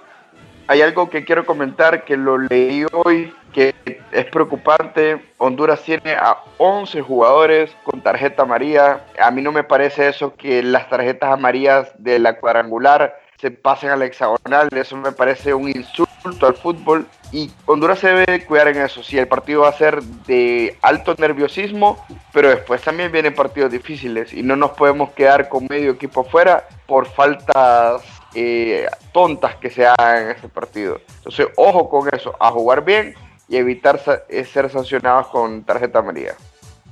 Hay 0.67 0.83
algo 0.83 1.11
que 1.11 1.25
quiero 1.25 1.45
comentar 1.45 2.05
que 2.05 2.17
lo 2.17 2.39
leí 2.39 2.85
hoy 2.93 3.33
que 3.53 3.75
es 4.13 4.25
preocupante. 4.27 5.21
Honduras 5.39 5.83
tiene 5.83 6.13
a 6.13 6.39
11 6.59 7.03
jugadores 7.03 7.77
con 7.85 8.01
tarjeta 8.01 8.43
amarilla. 8.43 9.05
A 9.21 9.31
mí 9.31 9.43
no 9.43 9.53
me 9.53 9.65
parece 9.65 10.09
eso 10.09 10.35
que 10.37 10.63
las 10.63 10.89
tarjetas 10.89 11.33
amarillas 11.33 11.91
de 11.99 12.19
la 12.19 12.39
cuadrangular 12.39 13.19
se 13.41 13.51
pasen 13.51 13.91
al 13.91 14.03
hexagonal. 14.03 14.69
Eso 14.73 14.97
me 14.97 15.13
parece 15.13 15.55
un 15.55 15.69
insulto 15.69 16.47
al 16.47 16.55
fútbol 16.55 17.07
y 17.33 17.51
Honduras 17.67 17.99
se 17.99 18.09
debe 18.09 18.45
cuidar 18.45 18.69
en 18.69 18.83
eso. 18.83 19.03
Si 19.03 19.19
el 19.19 19.29
partido 19.29 19.63
va 19.63 19.69
a 19.69 19.73
ser 19.73 20.03
de 20.03 20.77
alto 20.83 21.15
nerviosismo, 21.17 22.05
pero 22.33 22.51
después 22.51 22.83
también 22.83 23.11
vienen 23.11 23.35
partidos 23.35 23.73
difíciles 23.73 24.33
y 24.33 24.43
no 24.43 24.57
nos 24.57 24.73
podemos 24.73 25.11
quedar 25.11 25.49
con 25.49 25.67
medio 25.69 25.93
equipo 25.93 26.25
fuera 26.25 26.69
por 26.87 27.07
faltas 27.07 28.03
eh, 28.35 28.87
tontas 29.13 29.57
que 29.57 29.71
se 29.71 29.87
hagan 29.87 30.25
en 30.25 30.31
ese 30.37 30.49
partido. 30.49 31.01
Entonces, 31.19 31.49
ojo 31.57 31.89
con 31.89 32.09
eso, 32.13 32.37
a 32.39 32.51
jugar 32.51 32.85
bien 32.85 33.15
y 33.49 33.57
evitar 33.57 34.01
eh, 34.29 34.45
ser 34.45 34.71
sancionados 34.71 35.29
con 35.29 35.65
tarjeta 35.65 36.01
amarilla. 36.01 36.35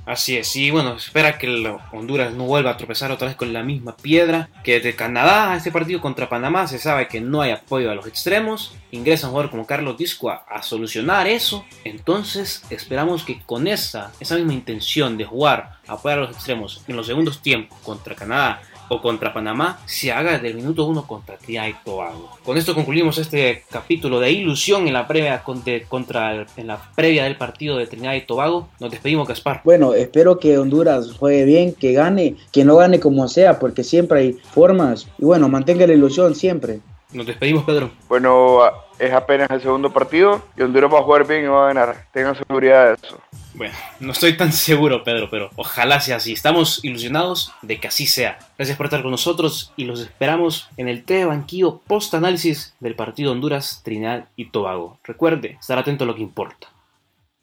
Así 0.09 0.37
es, 0.37 0.55
y 0.55 0.71
bueno, 0.71 0.95
espera 0.95 1.37
que 1.37 1.71
Honduras 1.91 2.33
no 2.33 2.45
vuelva 2.45 2.71
a 2.71 2.77
tropezar 2.77 3.11
otra 3.11 3.27
vez 3.27 3.37
con 3.37 3.53
la 3.53 3.61
misma 3.61 3.95
piedra 3.95 4.49
que 4.63 4.79
de 4.79 4.95
Canadá 4.95 5.51
a 5.51 5.57
este 5.57 5.71
partido 5.71 6.01
contra 6.01 6.27
Panamá. 6.27 6.65
Se 6.65 6.79
sabe 6.79 7.07
que 7.07 7.21
no 7.21 7.43
hay 7.43 7.51
apoyo 7.51 7.91
a 7.91 7.93
los 7.93 8.07
extremos, 8.07 8.73
ingresa 8.89 9.27
un 9.27 9.33
jugador 9.33 9.51
como 9.51 9.67
Carlos 9.67 9.99
Disco 9.99 10.31
a, 10.31 10.63
solucionar 10.63 11.27
eso, 11.27 11.63
entonces 11.83 12.63
esperamos 12.71 13.23
que 13.23 13.39
con 13.43 13.67
esa, 13.67 14.11
esa 14.19 14.35
misma 14.35 14.53
intención 14.53 15.15
de 15.15 15.25
jugar, 15.25 15.77
apoyar 15.87 16.17
a 16.17 16.21
los 16.21 16.31
extremos 16.31 16.83
en 16.87 16.95
los 16.95 17.05
segundos 17.05 17.43
tiempos 17.43 17.77
contra 17.83 18.15
Canadá 18.15 18.63
o 18.89 19.01
contra 19.01 19.33
Panamá 19.33 19.79
se 19.85 20.11
haga 20.11 20.33
desde 20.33 20.49
el 20.49 20.55
minuto 20.55 20.85
1 20.85 21.07
contra 21.07 21.37
Trinidad 21.37 21.67
y 21.67 21.75
Tobago. 21.85 22.29
Con 22.43 22.57
esto 22.57 22.75
concluimos 22.75 23.17
este 23.17 23.63
capítulo 23.69 24.19
de 24.19 24.31
ilusión 24.31 24.87
en 24.87 24.93
la 24.93 25.07
previa, 25.07 25.43
contra, 25.43 26.45
en 26.57 26.67
la 26.67 26.81
previa 26.95 27.23
del 27.23 27.37
partido 27.37 27.77
de 27.77 27.87
Trinidad 27.87 28.15
y 28.15 28.21
Tobago. 28.21 28.67
Nos 28.79 28.91
despedimos, 28.91 29.27
Gaspar. 29.27 29.61
Bueno, 29.63 29.93
espero 29.93 30.39
que 30.39 30.57
Honduras 30.57 31.15
juegue 31.17 31.45
bien, 31.45 31.73
que 31.73 31.93
gane, 31.93 32.35
que 32.51 32.65
no 32.65 32.75
gane 32.75 32.99
como 32.99 33.27
sea, 33.27 33.59
porque 33.59 33.83
siempre 33.83 34.19
hay 34.19 34.33
formas. 34.33 35.07
Y 35.17 35.25
bueno, 35.25 35.47
mantenga 35.49 35.87
la 35.87 35.93
ilusión 35.93 36.35
siempre. 36.35 36.79
Nos 37.11 37.25
despedimos, 37.25 37.63
Pedro. 37.63 37.91
Bueno, 38.07 38.59
es 38.99 39.13
apenas 39.13 39.49
el 39.49 39.61
segundo 39.61 39.91
partido 39.91 40.43
y 40.55 40.61
Honduras 40.61 40.93
va 40.93 40.99
a 40.99 41.03
jugar 41.03 41.27
bien 41.27 41.45
y 41.45 41.47
va 41.47 41.63
a 41.63 41.73
ganar. 41.73 42.05
Tengan 42.11 42.35
seguridad 42.35 42.87
de 42.87 42.93
eso. 42.93 43.19
Bueno, 43.53 43.73
no 43.99 44.11
estoy 44.11 44.37
tan 44.37 44.53
seguro, 44.53 45.03
Pedro, 45.03 45.29
pero 45.29 45.49
ojalá 45.55 45.99
sea 45.99 46.17
así. 46.17 46.33
Estamos 46.33 46.83
ilusionados 46.83 47.51
de 47.61 47.79
que 47.79 47.87
así 47.87 48.05
sea. 48.05 48.37
Gracias 48.57 48.77
por 48.77 48.85
estar 48.85 49.01
con 49.01 49.11
nosotros 49.11 49.73
y 49.75 49.85
los 49.85 50.01
esperamos 50.01 50.69
en 50.77 50.87
el 50.87 51.03
T 51.03 51.25
Banquillo 51.25 51.81
post 51.87 52.13
análisis 52.13 52.75
del 52.79 52.95
partido 52.95 53.31
Honduras, 53.31 53.81
Trinidad 53.83 54.29
y 54.35 54.51
Tobago. 54.51 54.99
Recuerde, 55.03 55.57
estar 55.59 55.77
atento 55.77 56.03
a 56.03 56.07
lo 56.07 56.15
que 56.15 56.21
importa. 56.21 56.67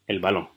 El 0.07 0.19
balón. 0.19 0.56